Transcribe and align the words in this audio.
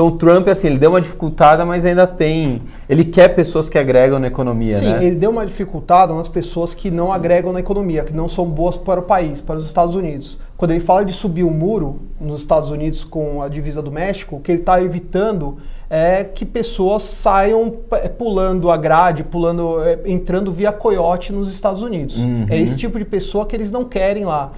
Então 0.00 0.08
o 0.08 0.12
Trump, 0.12 0.48
assim, 0.48 0.68
ele 0.68 0.78
deu 0.78 0.92
uma 0.92 1.00
dificultada, 1.00 1.62
mas 1.66 1.84
ainda 1.84 2.06
tem. 2.06 2.62
Ele 2.88 3.04
quer 3.04 3.28
pessoas 3.34 3.68
que 3.68 3.76
agregam 3.76 4.18
na 4.18 4.28
economia, 4.28 4.78
Sim, 4.78 4.86
né? 4.86 5.04
ele 5.04 5.16
deu 5.16 5.28
uma 5.28 5.44
dificultada 5.44 6.14
nas 6.14 6.26
pessoas 6.26 6.72
que 6.74 6.90
não 6.90 7.12
agregam 7.12 7.52
na 7.52 7.60
economia, 7.60 8.02
que 8.02 8.14
não 8.14 8.26
são 8.26 8.46
boas 8.46 8.78
para 8.78 8.98
o 8.98 9.02
país, 9.02 9.42
para 9.42 9.56
os 9.56 9.66
Estados 9.66 9.94
Unidos. 9.94 10.38
Quando 10.56 10.70
ele 10.70 10.80
fala 10.80 11.04
de 11.04 11.12
subir 11.12 11.44
o 11.44 11.50
muro 11.50 12.00
nos 12.18 12.40
Estados 12.40 12.70
Unidos 12.70 13.04
com 13.04 13.42
a 13.42 13.48
divisa 13.48 13.82
do 13.82 13.92
México, 13.92 14.36
o 14.36 14.40
que 14.40 14.52
ele 14.52 14.60
está 14.60 14.82
evitando 14.82 15.58
é 15.90 16.24
que 16.24 16.46
pessoas 16.46 17.02
saiam 17.02 17.74
é, 17.92 18.08
pulando 18.08 18.70
a 18.70 18.78
grade, 18.78 19.22
pulando, 19.22 19.82
é, 19.84 19.98
entrando 20.06 20.50
via 20.50 20.72
coiote 20.72 21.30
nos 21.30 21.52
Estados 21.52 21.82
Unidos. 21.82 22.16
Uhum. 22.16 22.46
É 22.48 22.58
esse 22.58 22.74
tipo 22.74 22.98
de 22.98 23.04
pessoa 23.04 23.44
que 23.44 23.54
eles 23.54 23.70
não 23.70 23.84
querem 23.84 24.24
lá. 24.24 24.52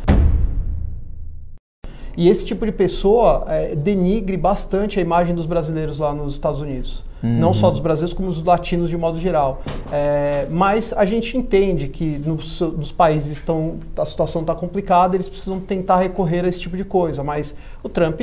E 2.17 2.29
esse 2.29 2.45
tipo 2.45 2.65
de 2.65 2.73
pessoa 2.73 3.45
é, 3.49 3.75
denigre 3.75 4.37
bastante 4.37 4.99
a 4.99 5.03
imagem 5.03 5.35
dos 5.35 5.47
brasileiros 5.47 5.99
lá 5.99 6.15
nos 6.15 6.35
Estados 6.35 6.61
Unidos. 6.61 7.05
Uhum. 7.23 7.39
Não 7.39 7.55
só 7.55 7.71
dos 7.71 7.81
brasileiros, 7.81 8.13
como 8.13 8.29
dos 8.29 8.43
latinos 8.43 8.91
de 8.91 8.97
modo 8.97 9.19
geral. 9.19 9.63
É, 9.93 10.47
mas 10.51 10.93
a 10.93 11.05
gente 11.05 11.37
entende 11.37 11.89
que 11.89 12.19
nos, 12.19 12.61
nos 12.61 12.91
países 12.91 13.33
estão, 13.33 13.79
a 13.97 14.05
situação 14.05 14.43
está 14.43 14.55
complicada, 14.55 15.17
eles 15.17 15.29
precisam 15.29 15.61
tentar 15.61 15.99
recorrer 15.99 16.45
a 16.45 16.49
esse 16.49 16.61
tipo 16.61 16.77
de 16.77 16.85
coisa. 16.85 17.23
Mas 17.23 17.55
o 17.83 17.89
Trump 17.89 18.21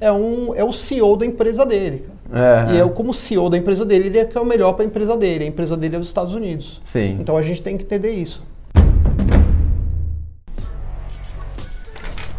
é, 0.00 0.12
um, 0.12 0.54
é 0.54 0.62
o 0.62 0.72
CEO 0.72 1.16
da 1.16 1.26
empresa 1.26 1.66
dele. 1.66 2.04
É, 2.32 2.74
e 2.74 2.78
eu, 2.78 2.90
como 2.90 3.12
CEO 3.12 3.48
da 3.50 3.56
empresa 3.56 3.84
dele, 3.84 4.08
ele 4.08 4.18
é 4.18 4.24
que 4.24 4.36
é 4.36 4.40
o 4.40 4.44
melhor 4.44 4.72
para 4.74 4.84
a 4.84 4.86
empresa 4.86 5.16
dele. 5.16 5.44
A 5.44 5.46
empresa 5.46 5.76
dele 5.76 5.96
é 5.96 5.98
os 5.98 6.06
Estados 6.06 6.34
Unidos. 6.34 6.80
Sim. 6.84 7.18
Então 7.20 7.36
a 7.36 7.42
gente 7.42 7.62
tem 7.62 7.76
que 7.76 7.84
entender 7.84 8.10
isso. 8.10 8.42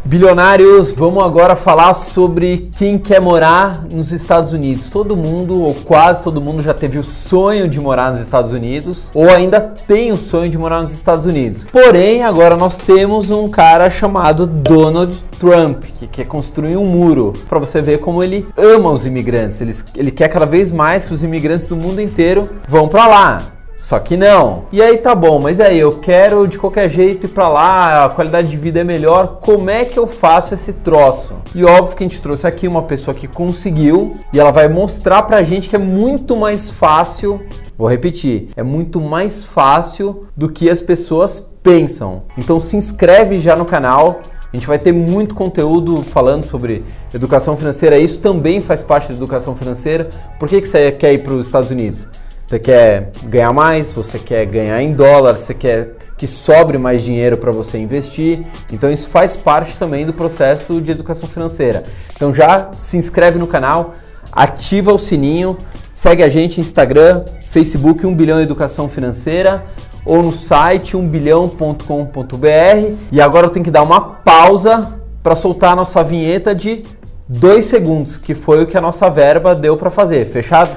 Bilionários, 0.08 0.94
vamos 0.94 1.22
agora 1.22 1.54
falar 1.54 1.94
sobre 1.94 2.70
quem 2.78 2.98
quer 2.98 3.20
morar 3.20 3.84
nos 3.94 4.14
Estados 4.14 4.54
Unidos. 4.54 4.90
Todo 4.90 5.18
mundo, 5.18 5.62
ou 5.62 5.74
quase 5.74 6.24
todo 6.24 6.40
mundo, 6.42 6.64
já 6.64 6.74
teve 6.74 6.98
o 6.98 7.04
sonho 7.04 7.68
de 7.68 7.78
morar 7.78 8.12
nos 8.12 8.22
Estados 8.22 8.54
Unidos, 8.54 9.12
ou 9.14 9.30
ainda 9.30 9.60
tem 9.60 10.14
o 10.14 10.18
sonho 10.18 10.50
de 10.50 10.58
morar 10.58 10.82
nos 10.82 10.94
Estados 10.94 11.26
Unidos. 11.26 11.68
Porém, 11.70 12.24
agora 12.24 12.56
nós 12.56 12.78
temos 12.78 13.30
um 13.30 13.50
cara 13.50 13.90
chamado 13.90 14.48
Donald 14.48 15.14
Trump, 15.38 15.84
que 15.84 16.08
quer 16.08 16.26
construir 16.26 16.78
um 16.78 16.86
muro, 16.86 17.34
para 17.50 17.60
você 17.60 17.82
ver 17.82 17.98
como 17.98 18.24
ele 18.24 18.48
ama 18.56 18.90
os 18.92 19.06
imigrantes. 19.06 19.60
Ele, 19.60 19.76
ele 19.94 20.12
quer 20.12 20.30
cada 20.30 20.46
vez 20.46 20.72
mais 20.72 21.04
que 21.04 21.14
os 21.14 21.22
imigrantes 21.22 21.68
do 21.68 21.76
mundo 21.76 22.00
inteiro 22.00 22.48
vão 22.66 22.88
para 22.88 23.08
lá. 23.08 23.57
Só 23.78 24.00
que 24.00 24.18
não. 24.18 24.64
E 24.72 24.82
aí 24.82 24.98
tá 24.98 25.14
bom, 25.14 25.40
mas 25.40 25.60
aí 25.60 25.78
eu 25.78 25.92
quero 26.00 26.48
de 26.48 26.58
qualquer 26.58 26.90
jeito 26.90 27.28
ir 27.28 27.30
pra 27.30 27.48
lá, 27.48 28.06
a 28.06 28.10
qualidade 28.10 28.50
de 28.50 28.58
vida 28.58 28.80
é 28.80 28.84
melhor. 28.84 29.38
Como 29.40 29.70
é 29.70 29.86
que 29.86 30.00
eu 30.00 30.08
faço 30.08 30.56
esse 30.56 30.74
troço? 30.74 31.36
E 31.54 31.64
óbvio 31.64 31.96
que 31.96 32.04
a 32.04 32.08
gente 32.08 32.20
trouxe 32.20 32.48
aqui 32.48 32.68
uma 32.68 32.82
pessoa 32.82 33.14
que 33.14 33.28
conseguiu 33.28 34.18
e 34.34 34.40
ela 34.40 34.50
vai 34.50 34.68
mostrar 34.68 35.22
pra 35.22 35.44
gente 35.44 35.70
que 35.70 35.76
é 35.76 35.80
muito 35.80 36.36
mais 36.36 36.72
fácil. 36.72 37.40
Vou 37.78 37.88
repetir, 37.88 38.50
é 38.58 38.64
muito 38.64 39.00
mais 39.00 39.44
fácil 39.44 40.26
do 40.36 40.50
que 40.50 40.72
as 40.72 40.82
pessoas 40.82 41.40
pensam. 41.62 42.24
Então 42.36 42.60
se 42.60 42.76
inscreve 42.76 43.38
já 43.38 43.56
no 43.56 43.64
canal. 43.64 44.22
A 44.52 44.56
gente 44.56 44.66
vai 44.66 44.80
ter 44.80 44.92
muito 44.92 45.36
conteúdo 45.36 46.02
falando 46.02 46.44
sobre 46.44 46.84
educação 47.14 47.56
financeira. 47.56 48.00
Isso 48.00 48.22
também 48.22 48.60
faz 48.60 48.82
parte 48.82 49.10
da 49.10 49.14
educação 49.14 49.56
financeira. 49.56 50.10
Por 50.40 50.50
que, 50.50 50.62
que 50.62 50.68
você 50.68 50.92
quer 50.92 51.14
ir 51.14 51.20
para 51.20 51.34
os 51.34 51.46
Estados 51.46 51.70
Unidos? 51.70 52.08
Você 52.48 52.60
quer 52.60 53.12
ganhar 53.26 53.52
mais, 53.52 53.92
você 53.92 54.18
quer 54.18 54.46
ganhar 54.46 54.82
em 54.82 54.94
dólar, 54.94 55.34
você 55.34 55.54
quer 55.54 55.98
que 56.18 56.26
sobre 56.26 56.78
mais 56.78 57.04
dinheiro 57.04 57.38
para 57.38 57.52
você 57.52 57.78
investir. 57.78 58.46
Então 58.72 58.90
isso 58.90 59.10
faz 59.10 59.36
parte 59.36 59.78
também 59.78 60.06
do 60.06 60.14
processo 60.14 60.82
de 60.82 60.90
educação 60.90 61.28
financeira. 61.28 61.84
Então 62.16 62.34
já 62.34 62.72
se 62.72 62.96
inscreve 62.96 63.38
no 63.38 63.48
canal, 63.48 63.96
ativa 64.32 64.94
o 64.94 64.98
sininho, 64.98 65.58
segue 65.94 66.24
a 66.24 66.30
gente 66.30 66.58
no 66.58 66.62
Instagram, 66.62 67.26
Facebook 67.42 68.08
1 68.08 68.16
bilhão 68.16 68.42
educação 68.42 68.88
financeira 68.88 69.66
ou 70.06 70.24
no 70.24 70.32
site 70.32 70.96
1bilhão.com.br. 70.96 72.96
E 73.12 73.20
agora 73.20 73.48
eu 73.48 73.50
tenho 73.50 73.66
que 73.66 73.72
dar 73.72 73.84
uma 73.84 74.00
pausa 74.00 74.94
para 75.22 75.36
soltar 75.36 75.74
a 75.74 75.76
nossa 75.76 76.02
vinheta 76.02 76.56
de 76.56 76.82
dois 77.28 77.66
segundos, 77.66 78.16
que 78.16 78.34
foi 78.34 78.64
o 78.64 78.66
que 78.66 78.78
a 78.78 78.82
nossa 78.82 79.10
verba 79.10 79.54
deu 79.54 79.76
para 79.76 79.90
fazer. 79.90 80.26
Fechado? 80.28 80.72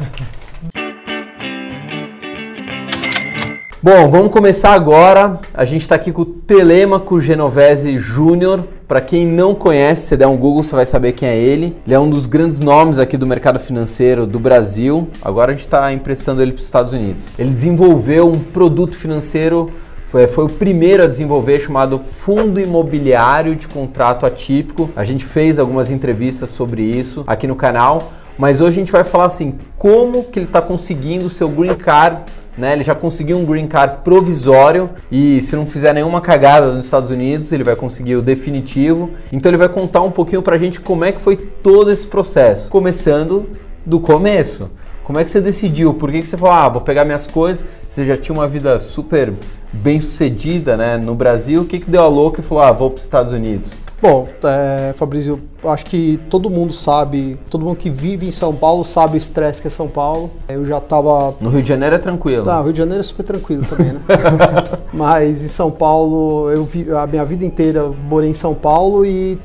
Bom, 3.82 4.10
vamos 4.10 4.30
começar 4.30 4.74
agora. 4.74 5.40
A 5.54 5.64
gente 5.64 5.80
está 5.80 5.94
aqui 5.94 6.12
com 6.12 6.20
o 6.20 6.26
Telemaco 6.26 7.18
Genovese 7.18 7.98
Júnior. 7.98 8.62
Para 8.86 9.00
quem 9.00 9.26
não 9.26 9.54
conhece, 9.54 10.08
se 10.08 10.18
der 10.18 10.26
um 10.26 10.36
Google, 10.36 10.62
você 10.62 10.76
vai 10.76 10.84
saber 10.84 11.12
quem 11.12 11.26
é 11.26 11.38
ele. 11.38 11.74
Ele 11.86 11.94
é 11.94 11.98
um 11.98 12.10
dos 12.10 12.26
grandes 12.26 12.60
nomes 12.60 12.98
aqui 12.98 13.16
do 13.16 13.26
mercado 13.26 13.58
financeiro 13.58 14.26
do 14.26 14.38
Brasil. 14.38 15.08
Agora 15.22 15.52
a 15.52 15.54
gente 15.54 15.64
está 15.64 15.90
emprestando 15.94 16.42
ele 16.42 16.52
para 16.52 16.58
os 16.58 16.66
Estados 16.66 16.92
Unidos. 16.92 17.30
Ele 17.38 17.54
desenvolveu 17.54 18.30
um 18.30 18.38
produto 18.38 18.94
financeiro 18.98 19.72
foi, 20.08 20.26
foi, 20.26 20.44
o 20.44 20.48
primeiro 20.50 21.04
a 21.04 21.06
desenvolver 21.06 21.58
chamado 21.60 21.98
Fundo 21.98 22.60
Imobiliário 22.60 23.56
de 23.56 23.66
Contrato 23.66 24.26
Atípico. 24.26 24.90
A 24.94 25.04
gente 25.04 25.24
fez 25.24 25.58
algumas 25.58 25.88
entrevistas 25.88 26.50
sobre 26.50 26.82
isso 26.82 27.24
aqui 27.26 27.46
no 27.46 27.56
canal, 27.56 28.12
mas 28.36 28.60
hoje 28.60 28.76
a 28.76 28.80
gente 28.80 28.92
vai 28.92 29.04
falar 29.04 29.26
assim, 29.26 29.54
como 29.78 30.24
que 30.24 30.38
ele 30.38 30.46
está 30.46 30.60
conseguindo 30.60 31.26
o 31.26 31.30
seu 31.30 31.48
green 31.48 31.76
card 31.76 32.24
né? 32.56 32.72
Ele 32.72 32.84
já 32.84 32.94
conseguiu 32.94 33.38
um 33.38 33.44
green 33.44 33.66
card 33.66 33.98
provisório 34.02 34.90
e 35.10 35.40
se 35.42 35.56
não 35.56 35.66
fizer 35.66 35.92
nenhuma 35.92 36.20
cagada 36.20 36.72
nos 36.72 36.84
Estados 36.84 37.10
Unidos, 37.10 37.52
ele 37.52 37.64
vai 37.64 37.76
conseguir 37.76 38.16
o 38.16 38.22
definitivo. 38.22 39.10
Então 39.32 39.50
ele 39.50 39.56
vai 39.56 39.68
contar 39.68 40.00
um 40.02 40.10
pouquinho 40.10 40.42
pra 40.42 40.58
gente 40.58 40.80
como 40.80 41.04
é 41.04 41.12
que 41.12 41.20
foi 41.20 41.36
todo 41.36 41.90
esse 41.90 42.06
processo, 42.06 42.70
começando 42.70 43.50
do 43.84 43.98
começo. 43.98 44.70
Como 45.10 45.18
é 45.18 45.24
que 45.24 45.30
você 45.32 45.40
decidiu? 45.40 45.92
Por 45.92 46.12
que, 46.12 46.20
que 46.20 46.28
você 46.28 46.36
falou, 46.36 46.54
ah, 46.54 46.68
vou 46.68 46.82
pegar 46.82 47.04
minhas 47.04 47.26
coisas? 47.26 47.64
Você 47.88 48.06
já 48.06 48.16
tinha 48.16 48.32
uma 48.32 48.46
vida 48.46 48.78
super 48.78 49.32
bem 49.72 50.00
sucedida 50.00 50.76
né, 50.76 50.96
no 50.96 51.16
Brasil. 51.16 51.62
O 51.62 51.64
que, 51.64 51.80
que 51.80 51.90
deu 51.90 52.04
a 52.04 52.06
louca 52.06 52.40
e 52.40 52.44
falou, 52.44 52.62
ah, 52.62 52.70
vou 52.70 52.90
para 52.90 52.98
os 52.98 53.02
Estados 53.02 53.32
Unidos? 53.32 53.72
Bom, 54.00 54.28
é, 54.44 54.94
Fabrício, 54.94 55.40
acho 55.64 55.84
que 55.84 56.20
todo 56.30 56.48
mundo 56.48 56.72
sabe, 56.72 57.36
todo 57.50 57.64
mundo 57.64 57.76
que 57.76 57.90
vive 57.90 58.24
em 58.24 58.30
São 58.30 58.54
Paulo 58.54 58.84
sabe 58.84 59.16
o 59.16 59.18
estresse 59.18 59.60
que 59.60 59.66
é 59.66 59.70
São 59.70 59.88
Paulo. 59.88 60.30
Eu 60.48 60.64
já 60.64 60.78
estava. 60.78 61.34
No 61.40 61.50
Rio 61.50 61.62
de 61.62 61.68
Janeiro 61.68 61.96
é 61.96 61.98
tranquilo. 61.98 62.44
Tá, 62.44 62.60
o 62.60 62.62
Rio 62.62 62.72
de 62.72 62.78
Janeiro 62.78 63.00
é 63.00 63.02
super 63.02 63.24
tranquilo 63.24 63.64
também, 63.64 63.94
né? 63.94 64.00
Mas 64.94 65.44
em 65.44 65.48
São 65.48 65.72
Paulo, 65.72 66.52
eu 66.52 66.62
vi, 66.62 66.86
a 66.88 67.04
minha 67.08 67.24
vida 67.24 67.44
inteira 67.44 67.90
morei 68.08 68.30
em 68.30 68.34
São 68.34 68.54
Paulo 68.54 69.04
e 69.04 69.36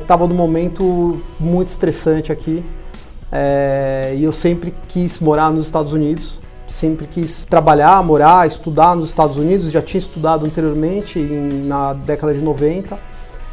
estava 0.00 0.24
é, 0.24 0.28
num 0.28 0.34
momento 0.34 1.22
muito 1.38 1.68
estressante 1.68 2.32
aqui. 2.32 2.64
É, 3.30 4.14
e 4.16 4.24
eu 4.24 4.32
sempre 4.32 4.74
quis 4.88 5.18
morar 5.18 5.50
nos 5.50 5.64
Estados 5.64 5.92
Unidos 5.92 6.38
sempre 6.66 7.06
quis 7.06 7.44
trabalhar, 7.44 8.02
morar, 8.02 8.46
estudar 8.46 8.96
nos 8.96 9.08
Estados 9.08 9.36
Unidos, 9.36 9.70
já 9.70 9.80
tinha 9.80 9.98
estudado 9.98 10.44
anteriormente 10.44 11.18
em, 11.18 11.64
na 11.66 11.92
década 11.92 12.34
de 12.34 12.42
90 12.42 12.98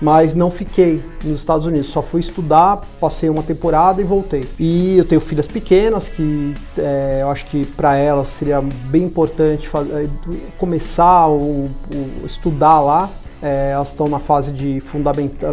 mas 0.01 0.33
não 0.33 0.51
fiquei 0.51 1.01
nos 1.23 1.39
Estados 1.39 1.65
Unidos. 1.65 1.87
Só 1.87 2.01
fui 2.01 2.19
estudar, 2.19 2.81
passei 2.99 3.29
uma 3.29 3.41
temporada 3.41 4.01
e 4.01 4.03
voltei. 4.03 4.49
E 4.59 4.97
eu 4.97 5.05
tenho 5.05 5.21
filhas 5.21 5.47
pequenas 5.47 6.09
que 6.09 6.53
é, 6.77 7.19
eu 7.21 7.29
acho 7.29 7.45
que 7.45 7.65
para 7.65 7.95
elas 7.95 8.27
seria 8.27 8.61
bem 8.61 9.03
importante 9.03 9.69
fazer, 9.69 10.09
começar 10.57 11.29
o, 11.29 11.69
o 11.89 12.25
estudar 12.25 12.81
lá. 12.81 13.09
É, 13.43 13.71
elas 13.71 13.89
estão 13.89 14.07
na 14.07 14.19
fase 14.19 14.53
de 14.53 14.81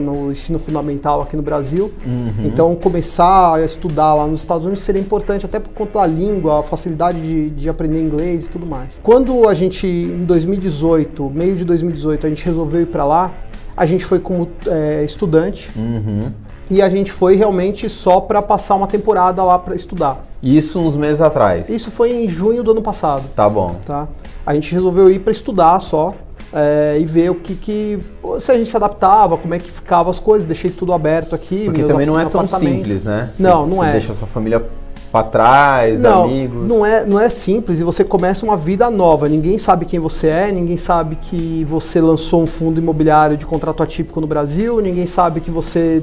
no 0.01 0.31
ensino 0.31 0.61
fundamental 0.61 1.23
aqui 1.23 1.37
no 1.37 1.43
Brasil. 1.43 1.93
Uhum. 2.07 2.45
Então, 2.45 2.77
começar 2.77 3.55
a 3.55 3.65
estudar 3.65 4.15
lá 4.15 4.29
nos 4.29 4.39
Estados 4.39 4.65
Unidos 4.65 4.85
seria 4.85 5.03
importante, 5.03 5.45
até 5.45 5.59
por 5.59 5.71
conta 5.71 5.99
da 5.99 6.07
língua, 6.07 6.61
a 6.61 6.63
facilidade 6.63 7.21
de, 7.21 7.51
de 7.51 7.69
aprender 7.69 8.01
inglês 8.01 8.47
e 8.47 8.51
tudo 8.51 8.65
mais. 8.65 9.01
Quando 9.03 9.49
a 9.49 9.55
gente, 9.55 9.89
em 9.89 10.25
2018, 10.25 11.29
meio 11.31 11.57
de 11.57 11.65
2018, 11.65 12.27
a 12.27 12.29
gente 12.29 12.47
resolveu 12.47 12.83
ir 12.83 12.89
para 12.89 13.05
lá, 13.05 13.33
a 13.77 13.85
gente 13.85 14.05
foi 14.05 14.21
como 14.21 14.49
é, 14.69 15.03
estudante. 15.03 15.69
Uhum. 15.75 16.31
E 16.71 16.81
a 16.81 16.89
gente 16.89 17.11
foi 17.11 17.35
realmente 17.35 17.89
só 17.89 18.21
para 18.21 18.41
passar 18.41 18.77
uma 18.77 18.87
temporada 18.87 19.43
lá 19.43 19.59
para 19.59 19.75
estudar. 19.75 20.25
Isso 20.41 20.79
uns 20.79 20.95
meses 20.95 21.21
atrás? 21.21 21.69
Isso 21.69 21.91
foi 21.91 22.13
em 22.13 22.29
junho 22.29 22.63
do 22.63 22.71
ano 22.71 22.81
passado. 22.83 23.25
Tá 23.35 23.49
bom. 23.49 23.75
Tá? 23.85 24.07
A 24.47 24.55
gente 24.55 24.73
resolveu 24.73 25.11
ir 25.11 25.19
para 25.19 25.33
estudar 25.33 25.81
só. 25.81 26.15
É, 26.53 26.99
e 27.01 27.07
ver 27.07 27.31
o 27.31 27.37
que, 27.37 27.55
que. 27.55 27.99
se 28.41 28.51
a 28.51 28.57
gente 28.57 28.69
se 28.69 28.77
adaptava, 28.77 29.37
como 29.37 29.55
é 29.55 29.59
que 29.59 29.71
ficava 29.71 30.11
as 30.11 30.19
coisas, 30.19 30.45
deixei 30.45 30.71
tudo 30.71 30.93
aberto 30.93 31.35
aqui. 31.35 31.67
Porque 31.67 31.85
também 31.85 32.07
não 32.07 32.19
é 32.19 32.25
tão 32.25 32.47
simples, 32.49 33.05
né? 33.05 33.31
Não, 33.39 33.67
não 33.67 33.77
você 33.77 33.87
é. 33.87 33.93
deixa 33.93 34.13
a 34.13 34.15
sua 34.15 34.27
família 34.27 34.67
para 35.11 35.25
trás, 35.25 36.03
não, 36.03 36.25
amigos. 36.25 36.69
Não 36.69 36.87
é, 36.87 37.05
não 37.05 37.21
é 37.21 37.29
simples 37.29 37.81
e 37.81 37.85
você 37.85 38.05
começa 38.05 38.45
uma 38.45 38.57
vida 38.57 38.89
nova. 38.91 39.29
Ninguém 39.29 39.59
sabe 39.59 39.85
quem 39.85 39.99
você 39.99 40.29
é, 40.29 40.53
ninguém 40.53 40.77
sabe 40.77 41.17
que 41.17 41.65
você 41.69 42.01
lançou 42.01 42.43
um 42.43 42.47
fundo 42.47 42.81
imobiliário 42.81 43.37
de 43.37 43.45
contrato 43.45 43.83
atípico 43.83 44.21
no 44.21 44.27
Brasil, 44.27 44.81
ninguém 44.81 45.07
sabe 45.07 45.41
que 45.41 45.51
você 45.51 46.03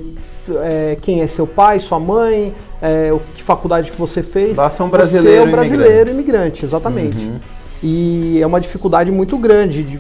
é, 0.62 0.98
quem 1.02 1.22
é 1.22 1.28
seu 1.28 1.48
pai, 1.48 1.80
sua 1.80 2.00
mãe, 2.00 2.54
é, 2.82 3.14
que 3.34 3.42
faculdade 3.42 3.92
que 3.92 3.98
você 3.98 4.22
fez. 4.22 4.58
Você 4.58 4.82
é 4.82 4.86
um 4.86 4.90
brasileiro, 4.90 5.30
você 5.30 5.38
é 5.38 5.48
um 5.48 5.52
brasileiro 5.52 6.12
imigrante, 6.12 6.12
imigrante 6.12 6.66
exatamente. 6.66 7.28
Uhum. 7.28 7.40
E 7.82 8.42
é 8.42 8.48
uma 8.48 8.60
dificuldade 8.60 9.12
muito 9.12 9.38
grande 9.38 9.84
de 9.84 10.00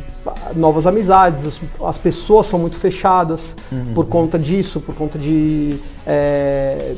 novas 0.55 0.87
amizades, 0.87 1.45
as, 1.45 1.61
as 1.83 1.97
pessoas 1.97 2.47
são 2.47 2.59
muito 2.59 2.77
fechadas 2.77 3.55
uhum. 3.71 3.93
por 3.93 4.05
conta 4.05 4.37
disso, 4.37 4.79
por 4.79 4.95
conta 4.95 5.17
de 5.17 5.79
é, 6.05 6.95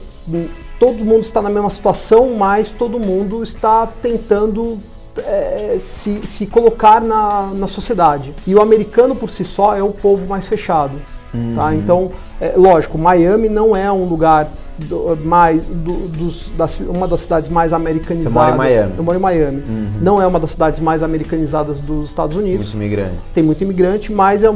todo 0.79 1.03
mundo 1.03 1.23
está 1.23 1.41
na 1.41 1.49
mesma 1.49 1.69
situação, 1.69 2.35
mas 2.35 2.71
todo 2.71 2.99
mundo 2.99 3.43
está 3.43 3.87
tentando 3.87 4.79
é, 5.17 5.77
se, 5.79 6.25
se 6.25 6.45
colocar 6.45 7.01
na, 7.01 7.51
na 7.53 7.67
sociedade. 7.67 8.33
E 8.45 8.55
o 8.55 8.61
americano 8.61 9.15
por 9.15 9.29
si 9.29 9.43
só 9.43 9.75
é 9.75 9.83
o 9.83 9.91
povo 9.91 10.25
mais 10.25 10.45
fechado. 10.45 10.93
Tá? 11.31 11.37
Uhum. 11.37 11.53
Tá? 11.55 11.75
Então, 11.75 12.11
é, 12.39 12.53
lógico, 12.55 12.97
Miami 12.97 13.49
não 13.49 13.75
é 13.75 13.91
um 13.91 14.05
lugar 14.05 14.49
do, 14.79 15.17
mais 15.17 15.65
do, 15.65 16.07
dos, 16.07 16.51
uma 16.87 17.07
das 17.07 17.21
cidades 17.21 17.49
mais 17.49 17.73
americanizadas. 17.73 18.33
Você 18.33 18.39
mora 18.39 18.51
em 18.53 18.57
Miami? 18.57 18.93
Eu 18.97 19.03
moro 19.03 19.17
em 19.17 19.21
Miami. 19.21 19.63
Uhum. 19.67 19.91
Não 20.01 20.21
é 20.21 20.27
uma 20.27 20.39
das 20.39 20.51
cidades 20.51 20.79
mais 20.79 21.03
americanizadas 21.03 21.79
dos 21.79 22.09
Estados 22.09 22.37
Unidos. 22.37 22.73
Muito 22.73 22.85
imigrante. 22.85 23.15
Tem 23.33 23.43
muito 23.43 23.63
imigrante, 23.63 24.11
mas 24.11 24.43
é, 24.43 24.49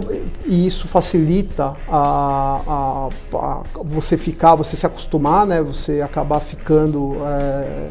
e 0.46 0.66
isso 0.66 0.88
facilita 0.88 1.76
a, 1.90 2.62
a, 2.68 3.10
a, 3.38 3.64
você 3.84 4.18
ficar, 4.18 4.56
você 4.56 4.76
se 4.76 4.86
acostumar, 4.86 5.46
né? 5.46 5.62
Você 5.62 6.02
acabar 6.02 6.40
ficando 6.40 7.18
é, 7.26 7.90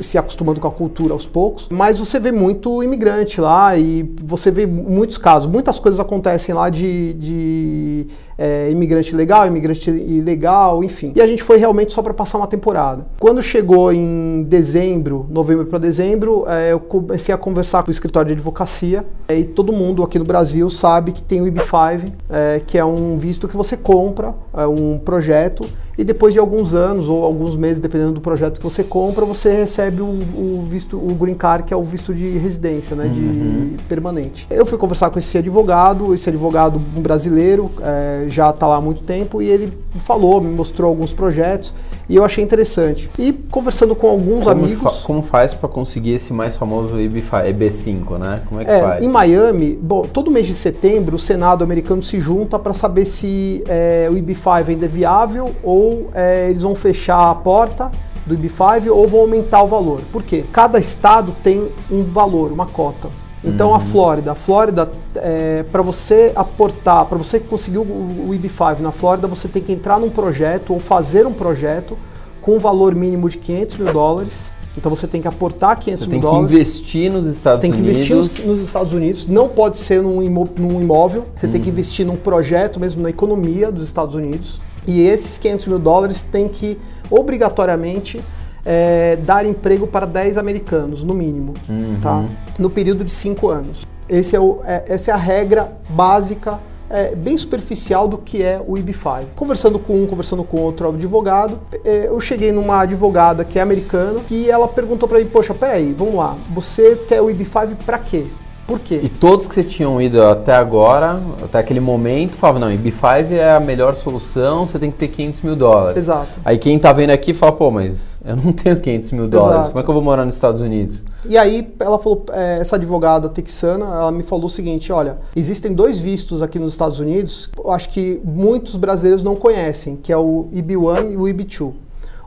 se 0.00 0.16
acostumando 0.16 0.60
com 0.60 0.68
a 0.68 0.70
cultura 0.70 1.12
aos 1.12 1.26
poucos, 1.26 1.68
mas 1.70 1.98
você 1.98 2.18
vê 2.18 2.32
muito 2.32 2.82
imigrante 2.82 3.40
lá 3.40 3.76
e 3.76 4.08
você 4.22 4.50
vê 4.50 4.66
muitos 4.66 5.18
casos, 5.18 5.50
muitas 5.50 5.78
coisas 5.78 6.00
acontecem 6.00 6.54
lá 6.54 6.70
de, 6.70 7.14
de 7.14 8.06
é, 8.38 8.70
imigrante 8.70 9.14
legal, 9.14 9.46
imigrante 9.46 9.90
ilegal, 9.90 10.82
enfim. 10.82 11.12
E 11.14 11.20
a 11.20 11.26
gente 11.26 11.42
foi 11.42 11.58
realmente 11.58 11.92
só 11.92 12.00
para 12.00 12.14
passar 12.14 12.38
uma 12.38 12.46
temporada. 12.46 13.06
Quando 13.18 13.42
chegou 13.42 13.92
em 13.92 14.44
dezembro, 14.44 15.26
novembro 15.28 15.66
para 15.66 15.78
dezembro, 15.78 16.44
é, 16.48 16.72
eu 16.72 16.80
comecei 16.80 17.34
a 17.34 17.38
conversar 17.38 17.82
com 17.82 17.88
o 17.88 17.90
escritório 17.90 18.28
de 18.28 18.34
advocacia 18.34 19.04
é, 19.28 19.38
e 19.38 19.44
todo 19.44 19.72
mundo 19.72 20.02
aqui 20.02 20.18
no 20.18 20.24
Brasil 20.24 20.70
sabe 20.70 21.12
que 21.12 21.22
tem 21.22 21.42
o 21.42 21.46
IB5, 21.46 22.12
é, 22.30 22.62
que 22.66 22.78
é 22.78 22.84
um 22.84 23.18
visto 23.18 23.48
que 23.48 23.56
você 23.56 23.76
compra, 23.76 24.34
é 24.54 24.66
um 24.66 24.98
projeto 24.98 25.68
e 25.98 26.04
depois 26.04 26.32
de 26.32 26.38
alguns 26.38 26.74
anos 26.74 27.08
ou 27.08 27.24
alguns 27.24 27.56
meses, 27.56 27.80
dependendo 27.80 28.12
do 28.12 28.20
projeto 28.20 28.58
que 28.58 28.62
você 28.62 28.84
compra, 28.84 29.24
você 29.24 29.52
recebe 29.52 30.00
o, 30.00 30.06
o 30.06 30.64
visto, 30.64 30.96
o 30.96 31.12
green 31.12 31.34
card, 31.34 31.64
que 31.64 31.74
é 31.74 31.76
o 31.76 31.82
visto 31.82 32.14
de 32.14 32.38
residência, 32.38 32.94
né, 32.94 33.06
uhum. 33.06 33.74
de 33.76 33.82
permanente. 33.88 34.46
Eu 34.48 34.64
fui 34.64 34.78
conversar 34.78 35.10
com 35.10 35.18
esse 35.18 35.36
advogado, 35.36 36.14
esse 36.14 36.28
advogado 36.28 36.78
brasileiro, 36.78 37.68
é, 37.82 38.26
já 38.28 38.50
está 38.50 38.68
lá 38.68 38.76
há 38.76 38.80
muito 38.80 39.02
tempo 39.02 39.42
e 39.42 39.48
ele 39.48 39.72
falou, 39.96 40.40
me 40.40 40.54
mostrou 40.54 40.88
alguns 40.88 41.12
projetos 41.12 41.74
e 42.08 42.14
eu 42.14 42.24
achei 42.24 42.44
interessante. 42.44 43.10
E 43.18 43.32
conversando 43.32 43.96
com 43.96 44.06
alguns 44.06 44.44
como 44.44 44.50
amigos. 44.50 44.80
Fa 44.80 45.04
como 45.04 45.20
faz 45.20 45.52
para 45.52 45.68
conseguir 45.68 46.12
esse 46.12 46.32
mais 46.32 46.56
famoso 46.56 46.96
EB5, 46.96 48.18
né? 48.18 48.42
Como 48.48 48.60
é 48.60 48.64
que 48.64 48.70
é, 48.70 48.80
faz? 48.80 49.02
Em 49.02 49.08
Miami, 49.08 49.76
bom, 49.82 50.02
todo 50.02 50.30
mês 50.30 50.46
de 50.46 50.54
setembro 50.54 51.16
o 51.16 51.18
Senado 51.18 51.64
americano 51.64 52.00
se 52.00 52.20
junta 52.20 52.56
para 52.56 52.72
saber 52.72 53.04
se 53.04 53.64
é, 53.66 54.08
o 54.08 54.14
EB5 54.14 54.68
ainda 54.68 54.84
é 54.84 54.88
viável 54.88 55.50
ou 55.60 55.87
ou 55.88 56.10
é, 56.14 56.48
eles 56.48 56.62
vão 56.62 56.74
fechar 56.74 57.30
a 57.30 57.34
porta 57.34 57.90
do 58.26 58.36
IB5 58.36 58.90
ou 58.90 59.08
vão 59.08 59.20
aumentar 59.20 59.62
o 59.62 59.66
valor. 59.66 60.00
Por 60.12 60.22
quê? 60.22 60.44
Cada 60.52 60.78
estado 60.78 61.34
tem 61.42 61.68
um 61.90 62.04
valor, 62.04 62.52
uma 62.52 62.66
cota. 62.66 63.08
Então 63.42 63.68
uhum. 63.68 63.74
a 63.74 63.80
Flórida, 63.80 64.32
a 64.32 64.34
Flórida, 64.34 64.90
é, 65.14 65.64
para 65.70 65.80
você 65.80 66.32
aportar, 66.34 67.06
para 67.06 67.16
você 67.16 67.38
conseguir 67.38 67.78
o, 67.78 67.82
o 67.82 68.30
IB5 68.32 68.80
na 68.80 68.90
Flórida, 68.90 69.28
você 69.28 69.46
tem 69.46 69.62
que 69.62 69.72
entrar 69.72 69.98
num 69.98 70.10
projeto 70.10 70.72
ou 70.72 70.80
fazer 70.80 71.26
um 71.26 71.32
projeto 71.32 71.96
com 72.42 72.56
um 72.56 72.58
valor 72.58 72.94
mínimo 72.94 73.28
de 73.28 73.38
500 73.38 73.76
mil 73.76 73.92
dólares. 73.92 74.50
Então 74.76 74.94
você 74.94 75.06
tem 75.06 75.20
que 75.20 75.28
aportar 75.28 75.78
500 75.78 76.04
você 76.04 76.10
mil 76.10 76.20
dólares. 76.20 76.40
Tem 76.40 76.48
que 76.48 76.54
investir 76.54 77.12
nos 77.12 77.26
Estados 77.26 77.62
Unidos. 77.62 77.76
Tem 77.76 77.92
que 77.92 77.98
investir 77.98 78.16
nos, 78.16 78.44
nos, 78.44 78.60
Estados 78.60 78.92
Unidos. 78.92 79.26
Não 79.26 79.48
pode 79.48 79.76
ser 79.76 80.02
num, 80.02 80.20
num 80.56 80.80
imóvel. 80.80 81.26
Você 81.34 81.46
uhum. 81.46 81.52
tem 81.52 81.60
que 81.60 81.68
uhum. 81.68 81.72
investir 81.72 82.06
num 82.06 82.16
projeto 82.16 82.78
mesmo 82.78 83.02
na 83.02 83.10
economia 83.10 83.70
dos 83.70 83.84
Estados 83.84 84.14
Unidos. 84.14 84.60
E 84.88 85.02
esses 85.02 85.36
500 85.36 85.66
mil 85.66 85.78
dólares 85.78 86.22
têm 86.22 86.48
que 86.48 86.78
obrigatoriamente 87.10 88.24
é, 88.64 89.16
dar 89.16 89.44
emprego 89.44 89.86
para 89.86 90.06
10 90.06 90.38
americanos, 90.38 91.04
no 91.04 91.12
mínimo, 91.12 91.52
uhum. 91.68 91.98
tá? 92.00 92.24
no 92.58 92.70
período 92.70 93.04
de 93.04 93.12
5 93.12 93.48
anos. 93.48 93.86
Esse 94.08 94.34
é 94.34 94.40
o, 94.40 94.60
é, 94.64 94.84
essa 94.88 95.10
é 95.10 95.14
a 95.14 95.18
regra 95.18 95.76
básica 95.90 96.58
é, 96.88 97.14
bem 97.14 97.36
superficial 97.36 98.08
do 98.08 98.16
que 98.16 98.42
é 98.42 98.58
o 98.66 98.72
IB5. 98.72 99.26
Conversando 99.36 99.78
com 99.78 100.02
um, 100.02 100.06
conversando 100.06 100.42
com 100.42 100.58
outro 100.62 100.88
advogado, 100.88 101.60
é, 101.84 102.08
eu 102.08 102.18
cheguei 102.18 102.50
numa 102.50 102.80
advogada 102.80 103.44
que 103.44 103.58
é 103.58 103.62
americana, 103.62 104.20
que 104.20 104.50
ela 104.50 104.66
perguntou 104.66 105.06
para 105.06 105.18
mim, 105.18 105.26
poxa, 105.26 105.52
peraí, 105.52 105.92
vamos 105.92 106.14
lá, 106.14 106.34
você 106.48 106.96
quer 107.06 107.20
o 107.20 107.26
IB5 107.26 107.76
para 107.84 107.98
quê? 107.98 108.26
Por 108.68 108.80
quê? 108.80 109.00
E 109.02 109.08
todos 109.08 109.46
que 109.46 109.54
você 109.54 109.64
tinham 109.64 110.00
ido 110.00 110.22
até 110.22 110.52
agora, 110.52 111.18
até 111.42 111.58
aquele 111.58 111.80
momento, 111.80 112.36
falavam, 112.36 112.60
não, 112.60 112.68
IB5 112.68 113.32
é 113.32 113.52
a 113.52 113.58
melhor 113.58 113.96
solução, 113.96 114.66
você 114.66 114.78
tem 114.78 114.90
que 114.90 114.98
ter 114.98 115.08
500 115.08 115.40
mil 115.40 115.56
dólares. 115.56 115.96
Exato. 115.96 116.28
Aí 116.44 116.58
quem 116.58 116.78
tá 116.78 116.92
vendo 116.92 117.08
aqui 117.08 117.32
fala, 117.32 117.52
pô, 117.52 117.70
mas 117.70 118.18
eu 118.22 118.36
não 118.36 118.52
tenho 118.52 118.78
500 118.78 119.12
mil 119.12 119.26
dólares, 119.26 119.54
Exato. 119.54 119.70
como 119.70 119.80
é 119.80 119.82
que 119.82 119.88
eu 119.88 119.94
vou 119.94 120.02
morar 120.02 120.26
nos 120.26 120.34
Estados 120.34 120.60
Unidos? 120.60 121.02
E 121.24 121.38
aí 121.38 121.72
ela 121.80 121.98
falou, 121.98 122.26
é, 122.30 122.58
essa 122.60 122.76
advogada 122.76 123.30
texana, 123.30 123.86
ela 123.86 124.12
me 124.12 124.22
falou 124.22 124.44
o 124.44 124.50
seguinte, 124.50 124.92
olha, 124.92 125.18
existem 125.34 125.72
dois 125.72 125.98
vistos 125.98 126.42
aqui 126.42 126.58
nos 126.58 126.72
Estados 126.72 127.00
Unidos, 127.00 127.48
eu 127.56 127.72
acho 127.72 127.88
que 127.88 128.20
muitos 128.22 128.76
brasileiros 128.76 129.24
não 129.24 129.34
conhecem, 129.34 129.96
que 129.96 130.12
é 130.12 130.16
o 130.18 130.46
IB1 130.52 131.12
e 131.12 131.16
o 131.16 131.22
IB2. 131.22 131.72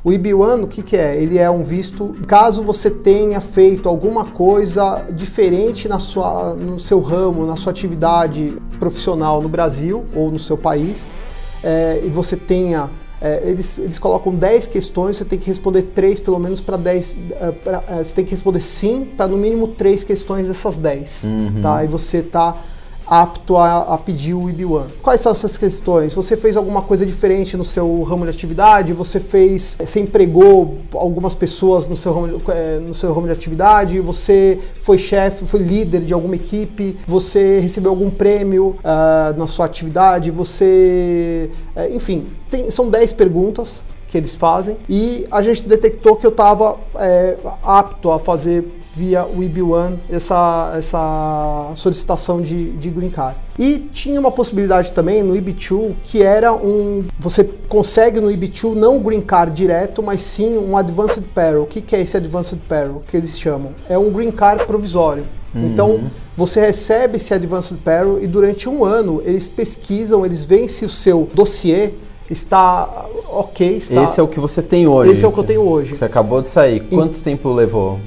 O 0.04 0.10
IB1, 0.10 0.64
o 0.64 0.68
que, 0.68 0.82
que 0.82 0.98
é? 0.98 1.22
Ele 1.22 1.38
é 1.38 1.50
um 1.50 1.62
visto 1.62 2.16
caso 2.26 2.64
você 2.64 2.90
tenha 2.90 3.40
feito 3.40 3.88
alguma 3.88 4.26
coisa 4.26 5.06
diferente 5.14 5.88
na 5.88 6.00
sua, 6.00 6.56
no 6.56 6.80
seu 6.80 7.00
ramo, 7.00 7.46
na 7.46 7.56
sua 7.56 7.72
atividade 7.72 8.56
profissional 8.80 9.42
no 9.42 9.48
Brasil 9.48 10.06
ou 10.16 10.32
no 10.32 10.40
seu 10.40 10.58
país, 10.58 11.08
é, 11.64 12.02
e 12.04 12.10
você 12.10 12.36
tenha 12.36 12.90
é, 13.22 13.48
eles, 13.48 13.78
eles 13.78 14.00
colocam 14.00 14.34
10 14.34 14.66
questões, 14.66 15.18
você 15.18 15.26
tem 15.26 15.38
que 15.38 15.46
responder 15.46 15.84
3 15.84 16.20
pelo 16.20 16.40
menos 16.40 16.60
para 16.60 16.76
10. 16.76 17.18
É, 17.40 17.52
pra, 17.52 17.84
é, 17.88 18.04
você 18.04 18.16
tem 18.16 18.26
que 18.26 18.32
responder 18.32 18.62
sim 18.62 19.08
para 19.16 19.28
no 19.28 19.38
mínimo 19.38 19.68
3 19.68 20.04
questões 20.04 20.48
dessas 20.48 20.76
10. 20.78 21.24
Uhum. 21.26 21.62
Tá? 21.62 21.84
E 21.84 21.88
você 21.88 22.18
está 22.18 22.58
apto 23.12 23.58
a, 23.58 23.94
a 23.94 23.98
pedir 23.98 24.34
o 24.34 24.44
IB1. 24.44 24.86
Quais 25.02 25.20
são 25.20 25.34
essas 25.34 25.58
questões? 25.58 26.14
Você 26.14 26.38
fez 26.38 26.56
alguma 26.56 26.82
coisa 26.82 27.06
diferente 27.06 27.58
no 27.58 27.64
seu 27.64 28.02
ramo 28.04 28.24
de 28.24 28.30
atividade? 28.30 28.94
Você 28.94 29.20
fez, 29.20 29.76
você 29.78 30.00
empregou 30.00 30.78
algumas 30.94 31.36
pessoas 31.36 31.90
no 31.90 31.96
seu 31.98 32.14
ramo, 32.14 32.42
eh, 32.48 32.80
no 32.80 32.94
seu 32.94 33.14
ramo 33.14 33.28
de 33.28 33.34
atividade? 33.34 34.00
Você 34.00 34.58
foi 34.78 34.98
chefe, 34.98 35.46
foi 35.46 35.60
líder 35.60 36.04
de 36.04 36.14
alguma 36.14 36.38
equipe? 36.38 36.98
Você 37.06 37.60
recebeu 37.60 37.92
algum 37.92 38.10
prêmio 38.10 38.78
uh, 38.80 39.38
na 39.38 39.46
sua 39.46 39.66
atividade? 39.66 40.32
Você, 40.32 41.50
uh, 41.76 41.94
enfim, 41.94 42.28
tem, 42.50 42.72
são 42.72 42.90
10 42.90 43.12
perguntas 43.12 43.84
que 44.12 44.18
eles 44.18 44.36
fazem 44.36 44.78
e 44.90 45.26
a 45.32 45.42
gente 45.42 45.68
detectou 45.68 46.18
que 46.18 46.26
eu 46.26 46.32
estava 46.32 46.78
é, 46.96 47.38
apto 47.64 48.12
a 48.12 48.20
fazer 48.20 48.82
via 48.94 49.24
o 49.24 49.38
EB1 49.38 49.98
essa, 50.10 50.74
essa 50.78 51.72
solicitação 51.76 52.42
de, 52.42 52.72
de 52.74 52.90
green 52.90 53.10
card. 53.10 53.38
E 53.58 53.78
tinha 53.80 54.20
uma 54.20 54.32
possibilidade 54.32 54.92
também 54.92 55.24
no 55.24 55.34
EB2 55.34 55.94
que 56.04 56.22
era 56.22 56.54
um. 56.54 57.06
Você 57.18 57.44
consegue 57.70 58.20
no 58.20 58.28
EB2 58.28 58.76
não 58.76 58.98
o 58.98 59.00
green 59.00 59.22
card 59.22 59.54
direto, 59.54 60.04
mas 60.04 60.20
sim 60.22 60.58
um 60.58 60.76
advanced 60.76 61.24
parole. 61.34 61.64
O 61.64 61.68
que, 61.68 61.80
que 61.80 61.96
é 61.96 62.02
esse 62.02 62.18
advanced 62.18 62.60
parole 62.68 63.00
que 63.08 63.16
eles 63.16 63.40
chamam? 63.40 63.72
É 63.88 63.98
um 63.98 64.12
green 64.12 64.32
card 64.32 64.66
provisório. 64.66 65.24
Uhum. 65.56 65.68
Então 65.68 66.00
você 66.36 66.60
recebe 66.60 67.18
esse 67.18 67.34
advanced 67.34 67.78
parole 67.84 68.24
e 68.24 68.28
durante 68.28 68.68
um 68.68 68.84
ano 68.84 69.22
eles 69.24 69.48
pesquisam, 69.48 70.26
eles 70.26 70.44
veem 70.44 70.68
se 70.68 70.84
o 70.84 70.90
seu 70.90 71.30
dossiê 71.34 71.94
está 72.32 73.08
ok. 73.28 73.76
Está... 73.76 74.04
Esse 74.04 74.20
é 74.20 74.24
o 74.24 74.28
que 74.28 74.40
você 74.40 74.62
tem 74.62 74.88
hoje. 74.88 75.12
Esse 75.12 75.26
é 75.26 75.28
o 75.28 75.32
que 75.32 75.40
eu 75.40 75.44
tenho 75.44 75.62
hoje. 75.62 75.96
Você 75.96 76.06
acabou 76.06 76.42
de 76.42 76.50
sair. 76.50 76.88
Quanto 76.90 77.18
e... 77.18 77.22
tempo 77.22 77.52
levou? 77.52 78.00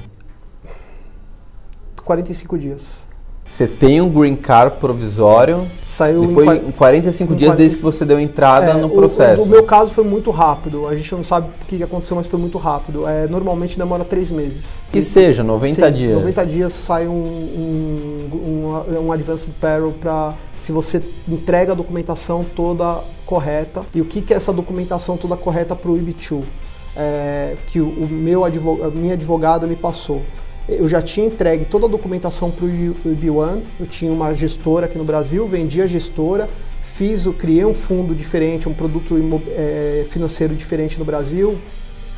45 2.03 2.57
dias. 2.57 3.04
Você 3.45 3.67
tem 3.67 4.01
um 4.01 4.09
green 4.09 4.35
card 4.35 4.77
provisório. 4.79 5.67
Saiu 5.85 6.25
depois, 6.25 6.63
em, 6.63 6.71
45 6.71 7.33
em 7.33 7.37
dias 7.37 7.49
40... 7.49 7.57
desde 7.57 7.77
que 7.77 7.83
você 7.83 8.03
deu 8.03 8.19
entrada 8.19 8.71
é, 8.71 8.73
no 8.73 8.89
processo. 8.89 9.43
O, 9.43 9.45
o, 9.45 9.47
meu 9.47 9.63
caso 9.63 9.91
foi 9.91 10.03
muito 10.03 10.31
rápido. 10.31 10.87
A 10.87 10.95
gente 10.95 11.13
não 11.13 11.23
sabe 11.23 11.49
o 11.49 11.65
que 11.65 11.81
aconteceu, 11.83 12.17
mas 12.17 12.25
foi 12.25 12.39
muito 12.39 12.57
rápido. 12.57 13.07
É, 13.07 13.27
normalmente 13.27 13.77
demora 13.77 14.03
três 14.03 14.31
meses. 14.31 14.81
Que 14.91 14.97
e, 14.97 15.01
seja, 15.03 15.43
90 15.43 15.75
sim, 15.75 15.93
dias. 15.93 16.15
90 16.15 16.45
dias 16.47 16.73
sai 16.73 17.07
um, 17.07 17.11
um, 17.13 18.29
um, 18.33 19.05
um 19.05 19.11
advanced 19.11 19.53
parole 19.61 19.93
para 19.93 20.33
se 20.57 20.71
você 20.71 21.01
entrega 21.29 21.73
a 21.73 21.75
documentação 21.75 22.43
toda 22.43 22.99
correta. 23.27 23.83
E 23.93 24.01
o 24.01 24.05
que, 24.05 24.21
que 24.21 24.33
é 24.33 24.37
essa 24.37 24.51
documentação 24.51 25.17
toda 25.17 25.37
correta 25.37 25.75
para 25.75 25.91
o 25.91 25.95
IB2? 25.95 26.41
É, 26.97 27.55
que 27.67 27.79
o, 27.79 27.89
o 27.89 28.07
meu 28.07 28.43
advogado, 28.43 28.91
minha 28.95 29.13
advogada 29.13 29.67
me 29.67 29.75
passou 29.75 30.23
eu 30.67 30.87
já 30.87 31.01
tinha 31.01 31.27
entregue 31.27 31.65
toda 31.65 31.85
a 31.85 31.89
documentação 31.89 32.49
para 32.49 32.65
o 32.65 32.67
IB1, 32.67 33.61
eu 33.79 33.85
tinha 33.85 34.11
uma 34.11 34.33
gestora 34.33 34.87
aqui 34.87 34.97
no 34.97 35.03
Brasil, 35.03 35.47
vendi 35.47 35.81
a 35.81 35.87
gestora, 35.87 36.49
fiz, 36.81 37.27
criei 37.37 37.65
um 37.65 37.73
fundo 37.73 38.15
diferente, 38.15 38.67
um 38.67 38.73
produto 38.73 39.15
é, 39.49 40.05
financeiro 40.09 40.55
diferente 40.55 40.97
no 40.97 41.05
Brasil, 41.05 41.59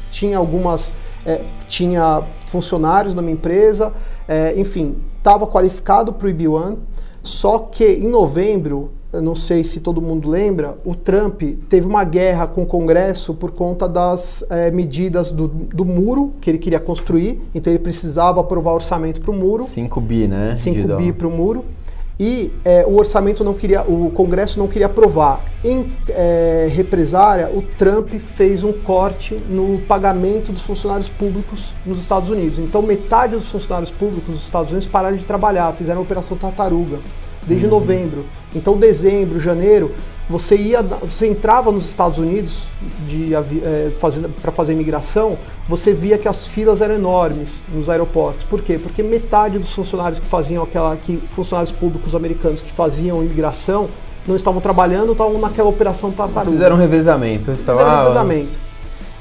tinha 0.10 0.38
algumas, 0.38 0.94
é, 1.26 1.44
tinha 1.68 2.24
funcionários 2.46 3.14
na 3.14 3.22
minha 3.22 3.34
empresa, 3.34 3.94
é, 4.28 4.54
enfim, 4.58 4.98
estava 5.18 5.46
qualificado 5.46 6.14
para 6.14 6.28
o 6.28 6.32
IB1, 6.32 6.78
só 7.22 7.60
que 7.60 7.86
em 7.86 8.08
novembro 8.08 8.92
eu 9.12 9.22
não 9.22 9.36
sei 9.36 9.64
se 9.64 9.80
todo 9.80 10.02
mundo 10.02 10.30
lembra, 10.30 10.78
o 10.84 10.94
Trump 10.94 11.42
teve 11.70 11.88
uma 11.88 12.04
guerra 12.04 12.46
com 12.46 12.64
o 12.64 12.66
Congresso 12.66 13.34
por 13.34 13.52
conta 13.52 13.88
das 13.88 14.44
é, 14.50 14.70
medidas 14.70 15.32
do, 15.32 15.48
do, 15.48 15.86
muro 15.86 16.34
que 16.42 16.50
ele 16.50 16.58
queria 16.58 16.80
construir, 16.80 17.40
então 17.56 17.72
ele 17.72 17.82
precisava 17.82 18.42
aprovar 18.42 18.74
orçamento 18.74 19.22
para 19.22 19.32
o 19.32 19.34
muro. 19.34 19.64
5 19.64 20.02
bi, 20.02 20.28
né? 20.28 20.56
5 20.56 20.96
bi 20.98 21.14
para 21.14 21.28
o 21.28 21.32
muro. 21.32 21.64
E 22.20 22.52
é, 22.66 22.84
o 22.86 22.98
orçamento 22.98 23.44
não 23.44 23.54
queria, 23.54 23.84
o 23.84 24.10
Congresso 24.10 24.58
não 24.58 24.68
queria 24.68 24.88
aprovar. 24.88 25.40
Em 25.64 25.94
é, 26.10 26.68
represária, 26.70 27.50
o 27.54 27.62
Trump 27.62 28.10
fez 28.16 28.64
um 28.64 28.74
corte 28.74 29.36
no 29.36 29.78
pagamento 29.88 30.52
dos 30.52 30.64
funcionários 30.64 31.10
públicos 31.10 31.74
nos 31.86 32.00
Estados 32.00 32.30
Unidos. 32.32 32.58
Então, 32.58 32.82
metade 32.82 33.36
dos 33.36 33.50
funcionários 33.52 33.92
públicos 33.92 34.34
dos 34.34 34.44
Estados 34.44 34.72
Unidos 34.72 34.88
pararam 34.88 35.16
de 35.16 35.26
trabalhar, 35.26 35.72
fizeram 35.74 36.00
a 36.00 36.04
Operação 36.04 36.36
Tartaruga 36.36 37.00
desde 37.48 37.66
uhum. 37.66 37.72
novembro. 37.72 38.26
Então, 38.56 38.78
dezembro, 38.78 39.40
janeiro, 39.40 39.92
você 40.30 40.58
ia, 40.58 40.82
você 40.82 41.28
entrava 41.28 41.72
nos 41.72 41.90
Estados 41.90 42.18
Unidos 42.18 42.68
é, 43.64 43.92
para 44.42 44.52
fazer 44.52 44.74
imigração, 44.74 45.38
você 45.70 45.94
via 45.94 46.18
que 46.18 46.28
as 46.28 46.46
filas 46.46 46.82
eram 46.82 46.96
enormes 46.96 47.64
nos 47.74 47.90
aeroportos. 47.90 48.44
Por 48.46 48.62
quê? 48.62 48.78
Porque 48.78 49.02
metade 49.02 49.58
dos 49.58 49.72
funcionários 49.72 50.20
que 50.20 50.26
faziam 50.26 50.64
aquela, 50.64 50.98
que 50.98 51.18
funcionários 51.30 51.72
públicos 51.72 52.14
americanos 52.14 52.60
que 52.60 52.72
faziam 52.72 53.24
imigração 53.24 53.88
não 54.28 54.36
estavam 54.36 54.60
trabalhando, 54.60 55.14
estavam 55.14 55.40
naquela 55.40 55.70
operação 55.70 56.12
tartaruga. 56.12 56.52
Fizeram 56.52 56.76
um 56.76 56.80
revezamento. 56.80 57.56
Fizeram 57.56 57.80
um 57.80 58.00
revezamento. 58.02 58.60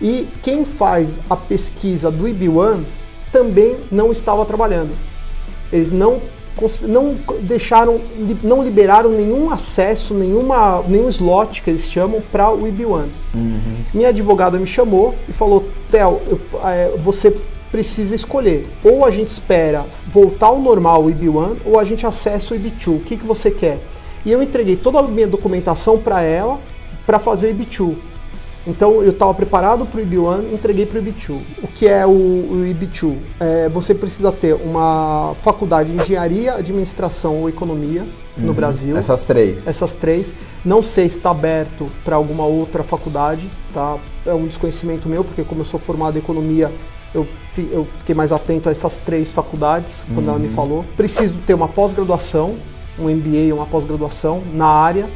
E 0.03 0.29
quem 0.43 0.65
faz 0.65 1.21
a 1.31 1.37
pesquisa 1.37 2.11
do 2.11 2.25
IB1 2.25 2.83
também 3.31 3.77
não 3.91 4.11
estava 4.11 4.45
trabalhando. 4.45 4.91
Eles 5.73 5.93
não 5.93 6.21
não 6.83 7.17
deixaram, 7.43 8.01
não 8.43 8.63
liberaram 8.63 9.11
nenhum 9.11 9.51
acesso, 9.51 10.15
nenhuma, 10.15 10.83
nenhum 10.89 11.09
slot 11.09 11.63
que 11.63 11.71
eles 11.71 11.91
chamam 11.91 12.23
para 12.33 12.51
o 12.51 12.63
IB1. 12.63 13.05
Uhum. 13.35 13.61
Minha 13.93 14.09
advogada 14.09 14.59
me 14.59 14.67
chamou 14.67 15.15
e 15.29 15.33
falou: 15.33 15.69
Theo, 15.91 16.21
é, 16.65 16.93
você 16.97 17.35
precisa 17.71 18.15
escolher. 18.15 18.67
Ou 18.83 19.05
a 19.05 19.11
gente 19.11 19.29
espera 19.29 19.85
voltar 20.07 20.47
ao 20.47 20.61
normal 20.61 21.05
o 21.05 21.11
IB1 21.11 21.59
ou 21.65 21.79
a 21.79 21.85
gente 21.85 22.07
acessa 22.07 22.55
o 22.55 22.59
IB2. 22.59 22.97
O 22.97 23.01
que, 23.01 23.17
que 23.17 23.27
você 23.27 23.51
quer? 23.51 23.79
E 24.25 24.33
eu 24.33 24.43
entreguei 24.43 24.77
toda 24.77 24.99
a 24.99 25.03
minha 25.03 25.27
documentação 25.27 25.99
para 25.99 26.23
ela 26.23 26.59
para 27.05 27.19
fazer 27.19 27.53
o 27.53 27.55
IB2. 27.55 27.95
Então 28.67 29.03
eu 29.03 29.11
estava 29.11 29.33
preparado 29.33 29.87
para 29.87 30.01
o 30.01 30.05
IB1, 30.05 30.53
entreguei 30.53 30.85
para 30.85 30.99
o 30.99 31.03
IB2. 31.03 31.41
O 31.63 31.69
que 31.69 31.87
é 31.87 32.05
o, 32.05 32.11
o 32.11 32.65
IB2? 32.65 33.17
É, 33.39 33.69
você 33.69 33.95
precisa 33.95 34.33
ter 34.33 34.55
uma 34.55 35.35
faculdade 35.43 35.93
de 35.93 36.01
engenharia, 36.01 36.55
administração 36.55 37.43
ou 37.43 37.49
economia 37.49 38.03
uhum. 38.37 38.47
no 38.47 38.55
Brasil. 38.55 38.97
Essas 38.97 39.25
três. 39.25 39.67
Essas 39.67 39.95
três. 39.95 40.35
Não 40.65 40.83
sei 40.83 41.09
se 41.09 41.19
está 41.19 41.31
aberto 41.31 41.87
para 42.05 42.17
alguma 42.17 42.45
outra 42.45 42.83
faculdade, 42.83 43.49
tá? 43.73 43.97
É 44.25 44.35
um 44.35 44.47
desconhecimento 44.47 45.09
meu, 45.09 45.23
porque 45.23 45.45
como 45.45 45.61
eu 45.61 45.65
sou 45.65 45.79
formado 45.79 46.17
em 46.17 46.19
economia, 46.19 46.73
eu, 47.15 47.27
eu 47.71 47.87
fiquei 47.99 48.15
mais 48.15 48.33
atento 48.33 48.69
a 48.69 48.73
essas 48.73 48.99
três 48.99 49.31
faculdades 49.31 50.07
quando 50.13 50.27
uhum. 50.27 50.33
ela 50.33 50.39
me 50.39 50.49
uhum. 50.49 50.55
falou. 50.55 50.85
Preciso 50.97 51.39
ter 51.47 51.55
uma 51.55 51.69
pós-graduação, 51.69 52.57
um 52.99 53.09
MBA, 53.09 53.55
uma 53.55 53.67
pós-graduação 53.67 54.43
na 54.53 54.67
área 54.67 55.07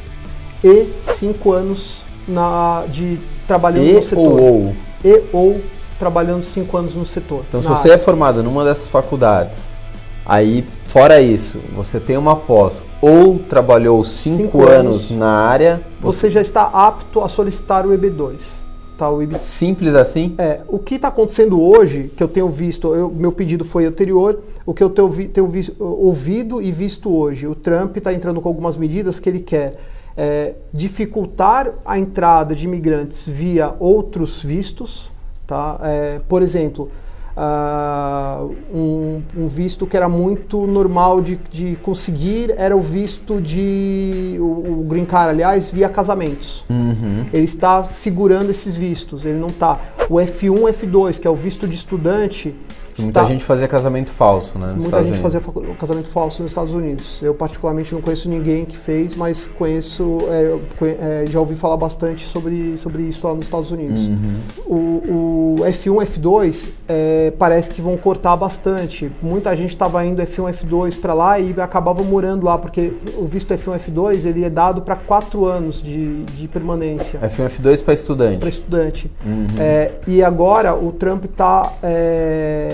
e 0.63 0.89
cinco 1.01 1.53
anos 1.53 2.03
na, 2.29 2.85
de 2.89 3.19
trabalhando 3.51 3.89
e 3.89 3.93
no 3.95 4.03
setor. 4.03 4.41
Ou. 4.41 4.77
E 5.05 5.23
ou 5.33 5.61
trabalhando 5.99 6.43
cinco 6.45 6.77
anos 6.77 6.95
no 6.95 7.05
setor. 7.05 7.45
Então, 7.49 7.61
se 7.61 7.69
você 7.69 7.89
área. 7.89 7.95
é 7.95 7.99
formado 7.99 8.43
numa 8.43 8.65
dessas 8.65 8.89
faculdades, 8.89 9.77
aí, 10.25 10.65
fora 10.85 11.21
isso, 11.21 11.59
você 11.75 11.99
tem 11.99 12.17
uma 12.17 12.37
pós 12.37 12.85
ou 13.03 13.39
trabalhou 13.39 14.05
cinco, 14.05 14.37
cinco 14.37 14.63
anos, 14.63 15.11
anos, 15.11 15.11
na 15.11 15.31
área. 15.31 15.83
Você... 16.01 16.29
você 16.29 16.31
já 16.31 16.41
está 16.41 16.63
apto 16.63 17.21
a 17.21 17.29
solicitar 17.29 17.87
o 17.87 17.91
EB2. 17.91 18.65
Tá, 18.97 19.11
o 19.11 19.21
EB... 19.21 19.39
Simples 19.41 19.95
assim? 19.95 20.35
É. 20.39 20.59
O 20.69 20.79
que 20.79 20.95
está 20.95 21.09
acontecendo 21.09 21.61
hoje, 21.61 22.13
que 22.17 22.23
eu 22.23 22.29
tenho 22.29 22.49
visto, 22.49 22.95
eu, 22.95 23.11
meu 23.11 23.33
pedido 23.33 23.65
foi 23.65 23.85
anterior, 23.85 24.41
o 24.65 24.73
que 24.73 24.83
eu 24.83 24.91
tenho, 24.91 25.29
tenho 25.29 25.49
visto, 25.49 25.75
ouvido 25.79 26.63
e 26.63 26.71
visto 26.71 27.11
hoje, 27.15 27.47
o 27.47 27.55
Trump 27.55 27.97
está 27.97 28.13
entrando 28.13 28.41
com 28.41 28.49
algumas 28.49 28.77
medidas 28.77 29.19
que 29.19 29.29
ele 29.29 29.41
quer 29.41 29.75
é, 30.23 30.55
dificultar 30.71 31.73
a 31.83 31.99
entrada 31.99 32.55
de 32.55 32.67
imigrantes 32.67 33.27
via 33.27 33.75
outros 33.79 34.43
vistos. 34.43 35.11
Tá? 35.47 35.81
É, 35.83 36.21
por 36.29 36.43
exemplo, 36.43 36.91
uh, 37.35 38.55
um, 38.71 39.23
um, 39.35 39.49
visto 39.49 39.87
que 39.87 39.97
era 39.97 40.11
muito 40.11 40.67
normal 40.67 41.23
de, 41.23 41.37
de 41.51 41.77
conseguir 41.77 42.55
era 42.59 42.77
o 42.77 42.83
visto 42.83 43.41
de. 43.41 44.37
O, 44.39 44.81
o 44.81 44.85
Green 44.87 45.07
Card, 45.07 45.31
aliás, 45.31 45.71
via 45.71 45.89
casamentos. 45.89 46.67
Uhum. 46.69 47.25
Ele 47.33 47.45
está 47.45 47.83
segurando 47.83 48.51
esses 48.51 48.77
vistos, 48.77 49.25
ele 49.25 49.39
não 49.39 49.49
está. 49.49 49.81
O 50.11 50.17
F1, 50.17 50.71
F2, 50.71 51.19
que 51.19 51.27
é 51.27 51.31
o 51.31 51.35
visto 51.35 51.67
de 51.67 51.77
estudante, 51.77 52.55
Muita 52.99 53.25
gente 53.25 53.45
fazia 53.45 53.69
casamento 53.69 54.11
falso, 54.11 54.59
né? 54.59 54.69
Muita 54.69 54.85
Estados 54.85 55.07
gente 55.07 55.21
Unidos. 55.21 55.53
fazia 55.53 55.75
casamento 55.79 56.09
falso 56.09 56.43
nos 56.43 56.51
Estados 56.51 56.73
Unidos. 56.73 57.21
Eu, 57.23 57.35
particularmente, 57.35 57.95
não 57.95 58.01
conheço 58.01 58.29
ninguém 58.29 58.65
que 58.65 58.77
fez, 58.77 59.15
mas 59.15 59.47
conheço, 59.47 60.19
é, 60.29 61.25
é, 61.25 61.27
já 61.27 61.39
ouvi 61.39 61.55
falar 61.55 61.77
bastante 61.77 62.27
sobre, 62.27 62.77
sobre 62.77 63.03
isso 63.03 63.27
lá 63.27 63.35
nos 63.35 63.47
Estados 63.47 63.71
Unidos. 63.71 64.09
Uhum. 64.09 64.41
O, 64.67 64.75
o, 64.75 65.57
F1, 65.61 66.07
F2 66.07 66.71
é, 66.89 67.33
parece 67.39 67.71
que 67.71 67.81
vão 67.81 67.97
cortar 67.97 68.37
bastante. 68.37 69.11
Muita 69.23 69.55
gente 69.55 69.71
estava 69.71 70.05
indo 70.05 70.23
F1, 70.23 70.53
F2 70.53 71.01
para 71.01 71.15
lá 71.15 71.39
e 71.39 71.55
acabava 71.61 72.03
morando 72.03 72.47
lá, 72.47 72.59
porque 72.59 72.95
o 73.17 73.27
visto 73.27 73.53
F1, 73.55 73.79
F2 73.79 74.27
ele 74.27 74.45
é 74.45 74.51
dado 74.51 74.83
para 74.83 74.97
quatro 74.97 75.45
anos 75.47 75.83
de, 75.83 76.25
de 76.25 76.49
permanência. 76.49 77.21
F1, 77.21 77.47
F2 77.47 77.85
para 77.85 77.95
estudante. 77.95 78.39
Para 78.39 78.49
estudante. 78.49 79.11
Uhum. 79.25 79.47
É, 79.59 79.93
e 80.07 80.23
agora 80.23 80.75
o 80.75 80.93
Trump 80.93 81.25
está 81.25 81.73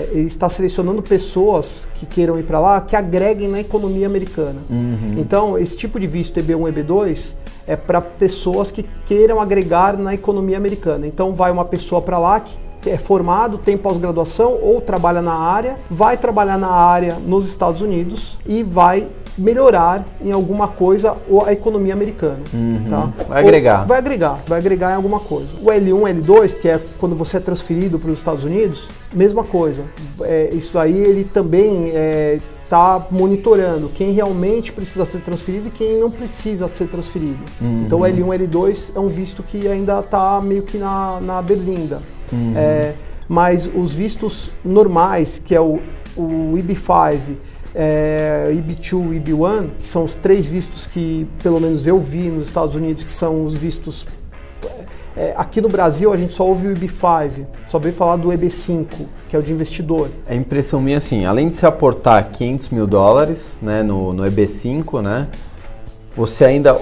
é, 0.07 0.17
ele 0.17 0.27
está 0.27 0.49
selecionando 0.49 1.01
pessoas 1.01 1.87
que 1.93 2.05
queiram 2.05 2.39
ir 2.39 2.43
para 2.43 2.59
lá 2.59 2.81
que 2.81 2.95
agreguem 2.95 3.47
na 3.47 3.59
economia 3.59 4.05
americana. 4.05 4.61
Uhum. 4.69 5.15
Então, 5.17 5.57
esse 5.57 5.75
tipo 5.77 5.99
de 5.99 6.07
visto 6.07 6.39
EB1 6.39 6.73
EB2 6.73 7.35
é 7.65 7.75
para 7.75 8.01
pessoas 8.01 8.71
que 8.71 8.85
queiram 9.05 9.41
agregar 9.41 9.97
na 9.97 10.13
economia 10.13 10.57
americana. 10.57 11.05
Então, 11.05 11.33
vai 11.33 11.51
uma 11.51 11.65
pessoa 11.65 12.01
para 12.01 12.17
lá 12.17 12.39
que 12.39 12.57
é 12.89 12.97
formado, 12.97 13.57
tem 13.57 13.77
pós-graduação 13.77 14.57
ou 14.61 14.79
trabalha 14.79 15.21
na 15.21 15.33
área, 15.33 15.77
vai 15.89 16.17
trabalhar 16.17 16.57
na 16.57 16.69
área 16.69 17.15
nos 17.15 17.45
Estados 17.47 17.81
Unidos 17.81 18.37
e 18.45 18.63
vai 18.63 19.07
melhorar 19.37 20.05
em 20.21 20.31
alguma 20.31 20.67
coisa 20.67 21.15
a 21.45 21.53
economia 21.53 21.93
americana. 21.93 22.39
Uhum. 22.51 22.83
Tá? 22.89 23.11
Vai 23.27 23.41
agregar. 23.41 23.81
Ou 23.81 23.87
vai 23.87 23.97
agregar, 23.99 24.43
vai 24.47 24.59
agregar 24.59 24.91
em 24.91 24.95
alguma 24.95 25.19
coisa. 25.19 25.55
O 25.61 25.65
L1, 25.65 26.21
L2, 26.21 26.57
que 26.57 26.67
é 26.67 26.81
quando 26.97 27.15
você 27.15 27.37
é 27.37 27.39
transferido 27.39 27.99
para 27.99 28.09
os 28.09 28.17
Estados 28.17 28.43
Unidos, 28.43 28.89
mesma 29.13 29.43
coisa. 29.43 29.83
É, 30.21 30.49
isso 30.53 30.79
aí 30.79 30.97
ele 30.97 31.23
também 31.23 31.91
é, 31.93 32.39
está 32.63 33.05
monitorando 33.11 33.89
quem 33.89 34.11
realmente 34.11 34.73
precisa 34.73 35.05
ser 35.05 35.21
transferido 35.21 35.67
e 35.67 35.71
quem 35.71 35.99
não 35.99 36.11
precisa 36.11 36.67
ser 36.67 36.87
transferido. 36.87 37.39
Uhum. 37.61 37.83
Então 37.85 37.99
o 37.99 38.03
L1 38.03 38.47
L2 38.47 38.93
é 38.95 38.99
um 38.99 39.07
visto 39.07 39.43
que 39.43 39.67
ainda 39.67 39.99
está 39.99 40.41
meio 40.41 40.63
que 40.63 40.77
na, 40.77 41.19
na 41.21 41.41
berlinda. 41.41 42.01
Uhum. 42.31 42.53
É, 42.55 42.93
mas 43.27 43.69
os 43.73 43.93
vistos 43.93 44.51
normais, 44.63 45.41
que 45.43 45.53
é 45.55 45.61
o, 45.61 45.79
o 46.15 46.53
IB5, 46.55 47.35
é, 47.73 48.49
IB2 48.53 49.13
e 49.13 49.19
IB1, 49.19 49.69
que 49.79 49.87
são 49.87 50.03
os 50.03 50.15
três 50.15 50.47
vistos 50.47 50.87
que, 50.87 51.27
pelo 51.41 51.59
menos 51.59 51.85
eu 51.87 51.99
vi 51.99 52.29
nos 52.29 52.47
Estados 52.47 52.75
Unidos, 52.75 53.03
que 53.03 53.11
são 53.11 53.45
os 53.45 53.53
vistos. 53.53 54.07
É, 55.15 55.33
aqui 55.35 55.61
no 55.61 55.69
Brasil 55.69 56.13
a 56.13 56.17
gente 56.17 56.33
só 56.33 56.45
ouve 56.45 56.67
o 56.67 56.75
IB5, 56.75 57.45
só 57.65 57.79
veio 57.79 57.93
falar 57.93 58.17
do 58.17 58.29
EB5, 58.29 58.85
que 59.27 59.35
é 59.35 59.39
o 59.39 59.41
de 59.41 59.51
investidor. 59.51 60.09
A 60.27 60.35
impressão 60.35 60.79
minha 60.79 60.97
assim, 60.97 61.25
além 61.25 61.47
de 61.47 61.55
se 61.55 61.65
aportar 61.65 62.23
500 62.31 62.69
mil 62.69 62.85
dólares 62.85 63.57
né, 63.61 63.81
no, 63.81 64.13
no 64.13 64.23
EB5, 64.23 65.01
né, 65.01 65.27
você 66.17 66.45
ainda. 66.45 66.75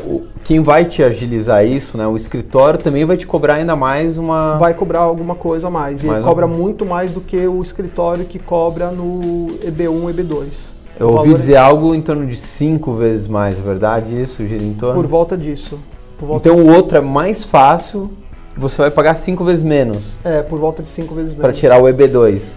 Quem 0.45 0.61
vai 0.61 0.85
te 0.85 1.03
agilizar 1.03 1.65
isso, 1.65 1.97
né? 1.97 2.07
O 2.07 2.15
escritório 2.15 2.79
também 2.79 3.03
vai 3.03 3.17
te 3.17 3.27
cobrar 3.27 3.55
ainda 3.55 3.75
mais 3.75 4.17
uma. 4.17 4.57
Vai 4.57 4.73
cobrar 4.73 4.99
alguma 4.99 5.35
coisa 5.35 5.67
a 5.67 5.69
mais. 5.69 6.03
E 6.03 6.07
mais 6.07 6.19
ele 6.19 6.25
cobra 6.25 6.47
muito 6.47 6.85
mais 6.85 7.11
do 7.11 7.19
que 7.19 7.45
o 7.45 7.61
escritório 7.61 8.23
que 8.23 8.39
cobra 8.39 8.91
no 8.91 9.47
EB1 9.61 10.13
EB2. 10.13 10.74
Eu 10.99 11.09
ouvi 11.09 11.33
dizer 11.33 11.57
algo 11.57 11.93
em 11.93 12.01
torno 12.01 12.25
de 12.25 12.37
cinco 12.37 12.93
vezes 12.93 13.27
mais, 13.27 13.59
é 13.59 13.61
verdade 13.61 14.21
isso, 14.21 14.45
gira 14.47 14.63
em 14.63 14.73
torno? 14.73 14.95
Por 14.95 15.07
volta 15.07 15.37
disso. 15.37 15.79
Por 16.17 16.27
volta 16.27 16.49
então 16.49 16.61
o 16.61 16.73
outro 16.73 16.97
é 16.97 17.01
mais 17.01 17.43
fácil, 17.43 18.11
você 18.55 18.77
vai 18.77 18.91
pagar 18.91 19.15
cinco 19.15 19.43
vezes 19.43 19.63
menos. 19.63 20.13
É, 20.23 20.41
por 20.41 20.59
volta 20.59 20.81
de 20.81 20.87
cinco 20.87 21.13
vezes 21.13 21.33
menos. 21.33 21.41
Para 21.41 21.53
tirar 21.53 21.81
o 21.81 21.83
EB2. 21.83 22.53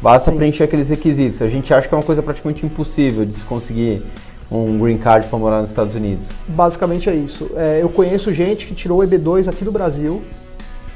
Basta 0.00 0.30
Sim. 0.30 0.36
preencher 0.36 0.64
aqueles 0.64 0.88
requisitos. 0.88 1.42
A 1.42 1.48
gente 1.48 1.74
acha 1.74 1.88
que 1.88 1.94
é 1.94 1.96
uma 1.96 2.04
coisa 2.04 2.22
praticamente 2.22 2.64
impossível 2.64 3.24
de 3.24 3.34
se 3.34 3.44
conseguir 3.44 4.02
um 4.50 4.78
green 4.78 4.96
card 4.96 5.26
para 5.26 5.38
morar 5.38 5.60
nos 5.60 5.70
Estados 5.70 5.94
Unidos. 5.94 6.28
Basicamente 6.46 7.10
é 7.10 7.14
isso. 7.14 7.50
É, 7.54 7.80
eu 7.82 7.88
conheço 7.88 8.32
gente 8.32 8.66
que 8.66 8.74
tirou 8.74 9.00
o 9.00 9.06
EB2 9.06 9.48
aqui 9.48 9.64
do 9.64 9.72
Brasil, 9.72 10.22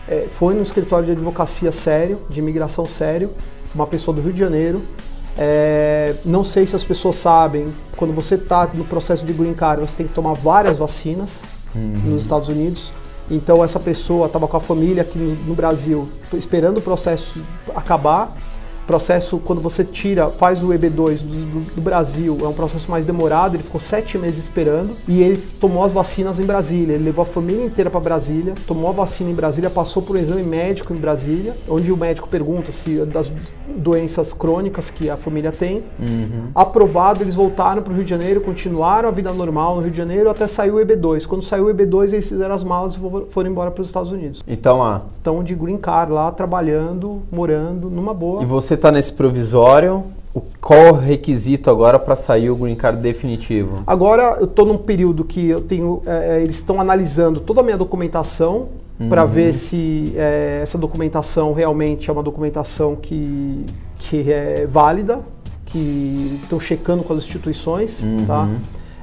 é, 0.09 0.27
foi 0.31 0.55
no 0.55 0.63
escritório 0.63 1.05
de 1.05 1.13
advocacia 1.13 1.71
sério, 1.71 2.19
de 2.31 2.41
imigração 2.41 2.87
sério, 2.87 3.31
uma 3.75 3.87
pessoa 3.87 4.15
do 4.15 4.23
Rio 4.23 4.33
de 4.33 4.39
Janeiro, 4.39 4.83
É, 5.37 6.15
não 6.25 6.45
sei 6.45 6.67
se 6.67 6.77
as 6.77 6.85
pessoas 6.85 7.17
sabem, 7.17 7.73
quando 7.97 8.13
você 8.13 8.35
está 8.35 8.69
no 8.75 8.85
processo 8.85 9.25
de 9.25 9.33
green 9.33 9.55
card, 9.55 9.81
você 9.81 9.97
tem 9.97 10.07
que 10.07 10.15
tomar 10.15 10.35
várias 10.35 10.79
vacinas 10.79 11.43
uhum. 11.75 12.01
nos 12.05 12.23
Estados 12.23 12.49
Unidos. 12.49 12.93
Então 13.31 13.65
essa 13.65 13.81
pessoa 13.81 14.27
estava 14.27 14.47
com 14.47 14.57
a 14.57 14.61
família 14.61 15.03
aqui 15.03 15.19
no, 15.19 15.35
no 15.47 15.55
Brasil, 15.55 16.09
esperando 16.35 16.79
o 16.79 16.83
processo 16.83 17.41
acabar 17.75 18.37
processo, 18.87 19.39
quando 19.39 19.61
você 19.61 19.85
tira, 19.85 20.31
faz 20.31 20.63
o 20.63 20.69
EB2 20.69 21.23
do, 21.23 21.75
do, 21.75 21.81
Brasil, 21.81 22.39
é 22.43 22.47
um 22.47 22.53
processo 22.53 22.91
mais 22.91 23.05
demorado, 23.05 23.57
ele 23.57 23.63
ficou 23.63 23.81
sete 23.81 24.19
meses 24.19 24.45
esperando 24.45 24.97
e 25.07 25.23
ele 25.23 25.43
tomou 25.61 25.85
as 25.85 25.93
vacinas 25.93 26.41
em 26.41 26.45
Brasília. 26.45 26.95
Ele 26.95 27.05
levou 27.05 27.23
a 27.23 27.27
família 27.27 27.65
inteira 27.65 27.91
para 27.91 28.01
Brasília, 28.01 28.55
tomou 28.67 28.91
a 28.91 28.93
vacina 28.93 29.31
em 29.31 29.35
Brasília, 29.35 29.71
passou 29.71 30.03
por 30.03 30.17
um 30.17 30.19
exame 30.19 30.43
médico 30.43 30.93
em 30.93 30.97
Brasília, 30.97 31.57
onde 31.69 31.93
o 31.93 31.97
médico 31.97 32.29
pergunta 32.29 32.73
se 32.73 33.05
das 33.07 33.33
doenças 33.77 34.33
crônicas 34.33 34.91
que 34.91 35.09
a 35.09 35.17
família 35.17 35.53
tem. 35.53 35.85
Uhum. 35.99 36.49
Aprovado, 36.55 37.23
eles 37.23 37.35
voltaram 37.35 37.83
para 37.83 37.93
o 37.93 37.97
Rio 37.97 38.05
de 38.05 38.11
Janeiro, 38.11 38.41
continuaram 38.41 39.09
a 39.09 39.13
vida 39.13 39.33
normal 39.33 39.77
no 39.77 39.83
Rio 39.83 39.91
de 39.91 39.97
Janeiro 39.97 40.29
até 40.29 40.47
sair 40.47 40.71
o 40.71 40.77
EB2. 40.77 41.27
Quando 41.27 41.43
saiu 41.43 41.67
o 41.67 41.75
EB2, 41.75 42.13
eles 42.13 42.29
fizeram 42.29 42.55
as 42.55 42.65
malas 42.65 42.95
e 42.95 42.99
foram 43.31 43.51
embora 43.51 43.71
para 43.71 43.81
os 43.81 43.89
Estados 43.89 44.11
Unidos. 44.11 44.43
Então 44.47 44.79
lá. 44.79 45.03
Estão 45.17 45.43
de 45.43 45.55
green 45.55 45.79
card 45.79 46.13
lá, 46.13 46.31
trabalhando, 46.33 47.23
morando, 47.31 47.89
numa 47.89 48.13
boa. 48.13 48.43
E 48.43 48.47
você 48.47 48.72
está 48.75 48.93
nesse 48.93 49.13
provisório, 49.13 50.05
qual 50.61 50.95
o 50.95 50.99
requisito 50.99 51.69
agora 51.69 51.99
para 51.99 52.17
sair 52.17 52.51
o 52.51 52.57
green 52.57 52.75
card 52.75 53.01
definitivo? 53.01 53.83
Agora 53.87 54.37
eu 54.39 54.45
estou 54.45 54.65
num 54.65 54.79
período 54.79 55.25
que 55.25 55.49
eu 55.49 55.61
tenho, 55.61 56.03
é, 56.07 56.39
é, 56.39 56.43
eles 56.43 56.57
estão 56.57 56.81
analisando 56.81 57.41
toda 57.41 57.61
a 57.61 57.65
minha 57.65 57.77
documentação 57.77 58.69
uhum. 58.99 59.09
para 59.09 59.25
ver 59.25 59.53
se 59.53 60.13
é, 60.17 60.61
essa 60.63 60.79
documentação 60.79 61.53
realmente 61.53 62.09
é 62.09 62.13
uma 62.13 62.23
documentação 62.23 62.97
que, 62.97 63.67
que 63.99 64.33
é 64.33 64.67
válida, 64.67 65.21
que 65.67 66.39
estão 66.43 66.59
checando 66.59 67.03
com 67.03 67.13
as 67.13 67.21
instituições, 67.21 68.03
uhum. 68.03 68.25
tá? 68.27 68.49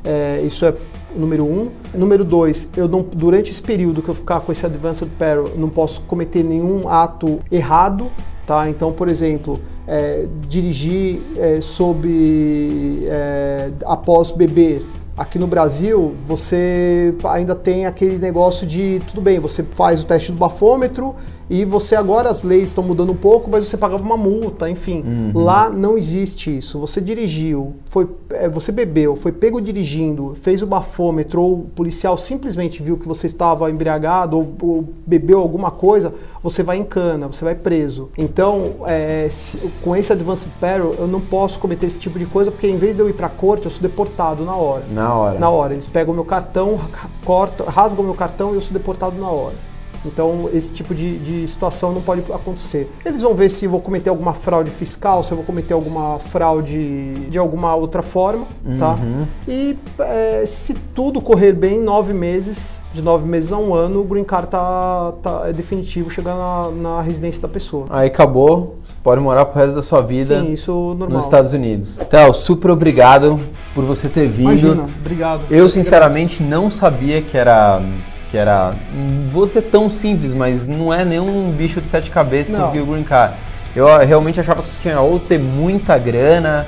É, 0.04 0.42
isso 0.44 0.66
é 0.66 0.74
número 1.16 1.46
um. 1.46 1.70
Número 1.94 2.24
dois, 2.24 2.68
eu 2.76 2.88
não, 2.88 3.02
durante 3.02 3.52
esse 3.52 3.62
período 3.62 4.02
que 4.02 4.10
eu 4.10 4.16
ficar 4.16 4.42
com 4.42 4.52
esse 4.52 4.66
advanced 4.66 5.10
peril, 5.18 5.52
não 5.56 5.70
posso 5.70 6.02
cometer 6.02 6.44
nenhum 6.44 6.88
ato 6.88 7.40
errado 7.52 8.10
Tá? 8.50 8.68
Então, 8.68 8.92
por 8.92 9.08
exemplo, 9.08 9.62
é, 9.88 10.26
dirigir 10.48 11.22
é, 11.38 11.62
sob 11.62 12.10
é, 13.06 13.72
após 13.86 14.32
beber. 14.32 14.84
Aqui 15.16 15.38
no 15.38 15.46
Brasil, 15.46 16.16
você 16.26 17.14
ainda 17.26 17.54
tem 17.54 17.86
aquele 17.86 18.18
negócio 18.18 18.66
de 18.66 19.00
tudo 19.08 19.22
bem, 19.22 19.38
você 19.38 19.62
faz 19.76 20.02
o 20.02 20.06
teste 20.08 20.32
do 20.32 20.40
bafômetro 20.40 21.14
e 21.50 21.66
você 21.66 21.96
agora 21.96 22.30
as 22.30 22.44
leis 22.44 22.70
estão 22.70 22.84
mudando 22.84 23.12
um 23.12 23.16
pouco, 23.16 23.50
mas 23.50 23.68
você 23.68 23.76
pagava 23.76 24.04
uma 24.04 24.18
multa, 24.18 24.70
enfim. 24.70 25.02
Uhum. 25.02 25.44
Lá 25.44 25.70
não 25.70 25.98
existe 25.98 26.56
isso. 26.56 26.78
Você 26.80 27.02
dirigiu, 27.02 27.74
foi, 27.86 28.08
é, 28.32 28.48
você 28.48 28.72
bebeu, 28.72 29.16
foi 29.16 29.32
pego 29.32 29.60
dirigindo, 29.60 30.34
fez 30.36 30.62
o 30.62 30.68
bafômetro, 30.68 31.42
ou 31.42 31.54
o 31.54 31.64
policial 31.76 32.18
simplesmente 32.18 32.84
viu 32.84 32.98
que 32.98 33.08
você 33.08 33.26
estava 33.26 33.70
embriagado 33.72 34.38
ou, 34.38 34.54
ou 34.62 34.90
bebeu 35.06 35.40
alguma 35.40 35.72
coisa, 35.72 36.14
você 36.44 36.62
vai 36.62 36.78
em 36.78 36.84
cana, 36.84 37.28
você 37.28 37.44
vai 37.44 37.56
preso. 37.56 38.10
Então, 38.16 38.76
é, 38.86 39.28
se, 39.30 39.58
com 39.82 39.96
esse 39.96 40.14
advanced 40.14 40.52
peril, 40.60 40.94
eu 41.00 41.08
não 41.08 41.20
posso 41.20 41.60
cometer 41.60 41.88
esse 41.88 41.98
tipo 41.98 42.20
de 42.20 42.28
coisa, 42.28 42.52
porque 42.52 42.68
em 42.68 42.78
vez 42.78 42.96
de 42.96 43.02
eu 43.02 43.10
ir 43.10 43.14
para 43.14 43.28
a 43.28 43.30
corte, 43.30 43.66
eu 43.66 43.72
sou 43.72 43.82
deportado 43.82 44.46
na 44.46 44.56
hora. 44.56 44.84
Na 44.92 45.14
hora. 45.14 45.40
Na 45.40 45.50
hora. 45.50 45.74
Eles 45.74 45.88
pegam 45.88 46.14
o 46.14 46.16
meu 46.16 46.26
cartão, 46.26 46.80
cortam, 47.26 47.66
rasgam 47.66 48.04
o 48.04 48.06
meu 48.06 48.16
cartão 48.16 48.52
e 48.52 48.56
eu 48.56 48.62
sou 48.62 48.74
deportado 48.74 49.20
na 49.20 49.30
hora. 49.30 49.69
Então, 50.06 50.50
esse 50.54 50.72
tipo 50.72 50.94
de, 50.96 51.18
de 51.20 51.48
situação 51.48 51.92
não 51.92 52.02
pode 52.02 52.22
acontecer. 52.32 52.90
Eles 53.06 53.22
vão 53.22 53.34
ver 53.34 53.50
se 53.50 53.66
eu 53.66 53.72
vou 53.72 53.82
cometer 53.82 54.10
alguma 54.10 54.34
fraude 54.34 54.70
fiscal, 54.70 55.24
se 55.24 55.32
eu 55.32 55.38
vou 55.38 55.46
cometer 55.46 55.74
alguma 55.74 56.20
fraude 56.20 57.14
de 57.30 57.38
alguma 57.38 57.76
outra 57.76 58.02
forma, 58.02 58.46
tá? 58.78 58.92
uhum. 58.92 59.26
tá? 59.26 59.28
E 59.48 59.78
é, 60.00 60.44
se 60.46 60.74
tudo 60.74 61.22
correr 61.22 61.54
bem, 61.54 61.80
nove 61.82 62.14
meses, 62.14 62.82
de 62.94 63.02
nove 63.02 63.28
meses 63.28 63.52
a 63.52 63.58
um 63.58 63.74
ano, 63.74 64.02
o 64.02 64.04
green 64.04 64.24
card 64.24 64.48
tá, 64.48 65.14
tá 65.22 65.44
é 65.46 65.54
definitivo, 65.54 66.10
chegar 66.10 66.36
na, 66.36 66.72
na 66.72 67.02
residência 67.02 67.42
da 67.42 67.48
pessoa. 67.48 67.86
Aí 67.90 68.08
acabou, 68.08 68.78
você 68.84 68.94
pode 69.04 69.22
morar 69.22 69.46
pro 69.46 69.60
resto 69.60 69.76
da 69.76 69.82
sua 69.82 70.02
vida 70.02 70.42
Sim, 70.42 70.54
isso 70.54 70.72
normal. 70.72 71.10
nos 71.10 71.24
Estados 71.24 71.54
Unidos. 71.54 72.00
Então, 72.00 72.34
super 72.34 72.72
obrigado 72.72 73.40
por 73.76 73.84
você 73.84 74.08
ter 74.10 74.28
vindo. 74.28 74.50
Imagina, 74.50 74.90
obrigado. 75.00 75.42
Eu, 75.50 75.70
sinceramente, 75.70 76.42
não 76.42 76.72
sabia 76.72 77.22
que 77.22 77.38
era 77.38 77.82
que 78.30 78.38
era, 78.38 78.72
vou 79.30 79.48
dizer 79.48 79.64
tão 79.64 79.90
simples, 79.90 80.34
mas 80.34 80.68
não 80.68 80.94
é 80.94 81.04
nenhum 81.04 81.52
bicho 81.52 81.82
de 81.82 81.90
sete 81.90 82.12
cabeças 82.12 82.58
não. 82.58 82.70
o 82.70 82.86
green 82.86 83.04
card. 83.04 83.34
Eu 83.76 83.86
realmente 84.00 84.40
achava 84.40 84.62
que 84.62 84.70
você 84.70 84.78
tinha 84.82 85.00
ou 85.00 85.20
ter 85.20 85.40
muita 85.40 85.98
grana, 85.98 86.68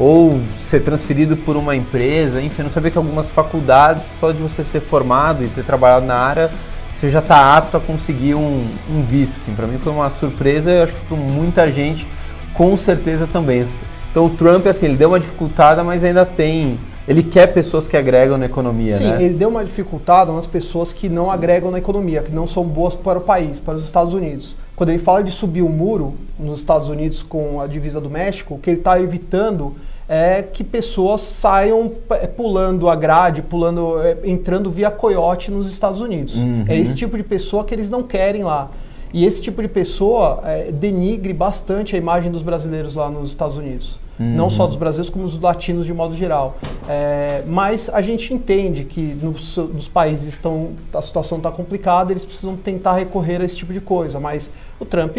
ou 0.00 0.40
ser 0.58 0.80
transferido 0.80 1.36
por 1.36 1.56
uma 1.56 1.76
empresa, 1.76 2.40
enfim, 2.40 2.62
não 2.62 2.70
sabia 2.70 2.90
que 2.90 2.96
algumas 2.96 3.30
faculdades, 3.30 4.04
só 4.04 4.32
de 4.32 4.38
você 4.38 4.64
ser 4.64 4.80
formado 4.80 5.44
e 5.44 5.48
ter 5.48 5.62
trabalhado 5.62 6.06
na 6.06 6.14
área, 6.14 6.50
você 6.94 7.10
já 7.10 7.18
está 7.18 7.56
apto 7.56 7.76
a 7.76 7.80
conseguir 7.80 8.34
um, 8.34 8.66
um 8.90 9.02
visto. 9.02 9.36
Assim, 9.36 9.54
para 9.54 9.66
mim 9.66 9.78
foi 9.78 9.92
uma 9.92 10.08
surpresa 10.08 10.70
e 10.72 10.82
acho 10.82 10.94
que 10.94 11.04
para 11.06 11.16
muita 11.16 11.70
gente, 11.70 12.06
com 12.54 12.74
certeza 12.76 13.26
também. 13.26 13.66
Então 14.10 14.26
o 14.26 14.30
Trump, 14.30 14.66
assim, 14.66 14.86
ele 14.86 14.96
deu 14.96 15.10
uma 15.10 15.20
dificultada, 15.20 15.84
mas 15.84 16.02
ainda 16.02 16.24
tem 16.24 16.78
ele 17.10 17.24
quer 17.24 17.48
pessoas 17.48 17.88
que 17.88 17.96
agregam 17.96 18.38
na 18.38 18.46
economia, 18.46 18.96
Sim, 18.96 19.08
né? 19.08 19.24
ele 19.24 19.34
deu 19.34 19.48
uma 19.48 19.64
dificultada 19.64 20.32
nas 20.32 20.46
pessoas 20.46 20.92
que 20.92 21.08
não 21.08 21.28
agregam 21.28 21.68
na 21.68 21.78
economia, 21.78 22.22
que 22.22 22.30
não 22.30 22.46
são 22.46 22.62
boas 22.62 22.94
para 22.94 23.18
o 23.18 23.20
país, 23.20 23.58
para 23.58 23.74
os 23.74 23.84
Estados 23.84 24.14
Unidos. 24.14 24.56
Quando 24.76 24.90
ele 24.90 24.98
fala 25.00 25.24
de 25.24 25.32
subir 25.32 25.62
o 25.62 25.68
muro 25.68 26.14
nos 26.38 26.60
Estados 26.60 26.88
Unidos 26.88 27.24
com 27.24 27.60
a 27.60 27.66
divisa 27.66 28.00
do 28.00 28.08
México, 28.08 28.54
o 28.54 28.58
que 28.58 28.70
ele 28.70 28.78
está 28.78 29.00
evitando 29.00 29.74
é 30.08 30.40
que 30.40 30.62
pessoas 30.62 31.20
saiam 31.20 31.92
é, 32.10 32.28
pulando 32.28 32.88
a 32.88 32.94
grade, 32.94 33.42
pulando, 33.42 34.00
é, 34.00 34.16
entrando 34.24 34.70
via 34.70 34.90
coiote 34.90 35.50
nos 35.50 35.68
Estados 35.68 36.00
Unidos. 36.00 36.36
Uhum. 36.36 36.64
É 36.68 36.78
esse 36.78 36.94
tipo 36.94 37.16
de 37.16 37.24
pessoa 37.24 37.64
que 37.64 37.74
eles 37.74 37.90
não 37.90 38.04
querem 38.04 38.44
lá. 38.44 38.70
E 39.12 39.24
esse 39.24 39.42
tipo 39.42 39.60
de 39.60 39.68
pessoa 39.68 40.42
é, 40.44 40.70
denigre 40.70 41.32
bastante 41.32 41.96
a 41.96 41.98
imagem 41.98 42.30
dos 42.30 42.42
brasileiros 42.42 42.94
lá 42.94 43.10
nos 43.10 43.30
Estados 43.30 43.56
Unidos. 43.56 43.98
Uhum. 44.20 44.36
Não 44.36 44.50
só 44.50 44.66
dos 44.66 44.76
brasileiros, 44.76 45.08
como 45.08 45.24
dos 45.24 45.40
latinos 45.40 45.86
de 45.86 45.94
modo 45.94 46.14
geral. 46.14 46.58
É, 46.86 47.42
mas 47.46 47.88
a 47.88 48.02
gente 48.02 48.34
entende 48.34 48.84
que 48.84 49.00
nos, 49.00 49.56
nos 49.56 49.88
países 49.88 50.28
estão, 50.28 50.72
a 50.92 51.00
situação 51.00 51.38
está 51.38 51.50
complicada, 51.50 52.12
eles 52.12 52.24
precisam 52.24 52.54
tentar 52.54 52.92
recorrer 52.92 53.40
a 53.40 53.44
esse 53.44 53.56
tipo 53.56 53.72
de 53.72 53.80
coisa. 53.80 54.20
Mas 54.20 54.50
o 54.78 54.84
Trump 54.84 55.16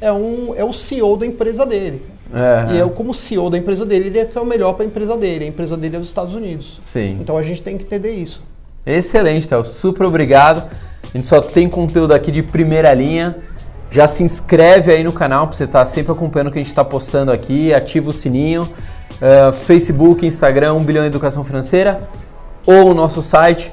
é, 0.00 0.10
um, 0.10 0.54
é 0.56 0.64
o 0.64 0.72
CEO 0.72 1.18
da 1.18 1.26
empresa 1.26 1.66
dele. 1.66 2.02
É, 2.32 2.74
e 2.74 2.78
eu, 2.78 2.88
como 2.88 3.12
CEO 3.12 3.50
da 3.50 3.58
empresa 3.58 3.84
dele, 3.84 4.08
ele 4.08 4.18
é 4.18 4.24
que 4.24 4.36
é 4.36 4.40
o 4.40 4.46
melhor 4.46 4.72
para 4.72 4.84
a 4.84 4.86
empresa 4.86 5.14
dele. 5.14 5.44
A 5.44 5.48
empresa 5.48 5.76
dele 5.76 5.96
é 5.96 5.98
os 5.98 6.06
Estados 6.06 6.34
Unidos. 6.34 6.80
Sim. 6.86 7.18
Então 7.20 7.36
a 7.36 7.42
gente 7.42 7.60
tem 7.60 7.76
que 7.76 7.84
entender 7.84 8.12
isso. 8.12 8.42
Excelente, 8.86 9.46
Théo. 9.46 9.62
Super 9.62 10.06
obrigado. 10.06 10.66
A 11.02 11.16
gente 11.16 11.26
só 11.26 11.42
tem 11.42 11.68
conteúdo 11.68 12.14
aqui 12.14 12.32
de 12.32 12.42
primeira 12.42 12.94
linha. 12.94 13.36
Já 13.90 14.06
se 14.06 14.22
inscreve 14.22 14.92
aí 14.92 15.02
no 15.02 15.12
canal 15.12 15.46
para 15.46 15.56
você 15.56 15.64
estar 15.64 15.80
tá 15.80 15.86
sempre 15.86 16.12
acompanhando 16.12 16.48
o 16.48 16.50
que 16.50 16.58
a 16.58 16.60
gente 16.60 16.70
está 16.70 16.84
postando 16.84 17.32
aqui, 17.32 17.72
ativa 17.72 18.10
o 18.10 18.12
sininho, 18.12 18.62
uh, 18.62 19.52
Facebook, 19.52 20.26
Instagram, 20.26 20.74
1 20.74 20.84
bilhão 20.84 21.06
educação 21.06 21.42
financeira 21.42 22.08
ou 22.66 22.90
o 22.90 22.94
nosso 22.94 23.22
site 23.22 23.72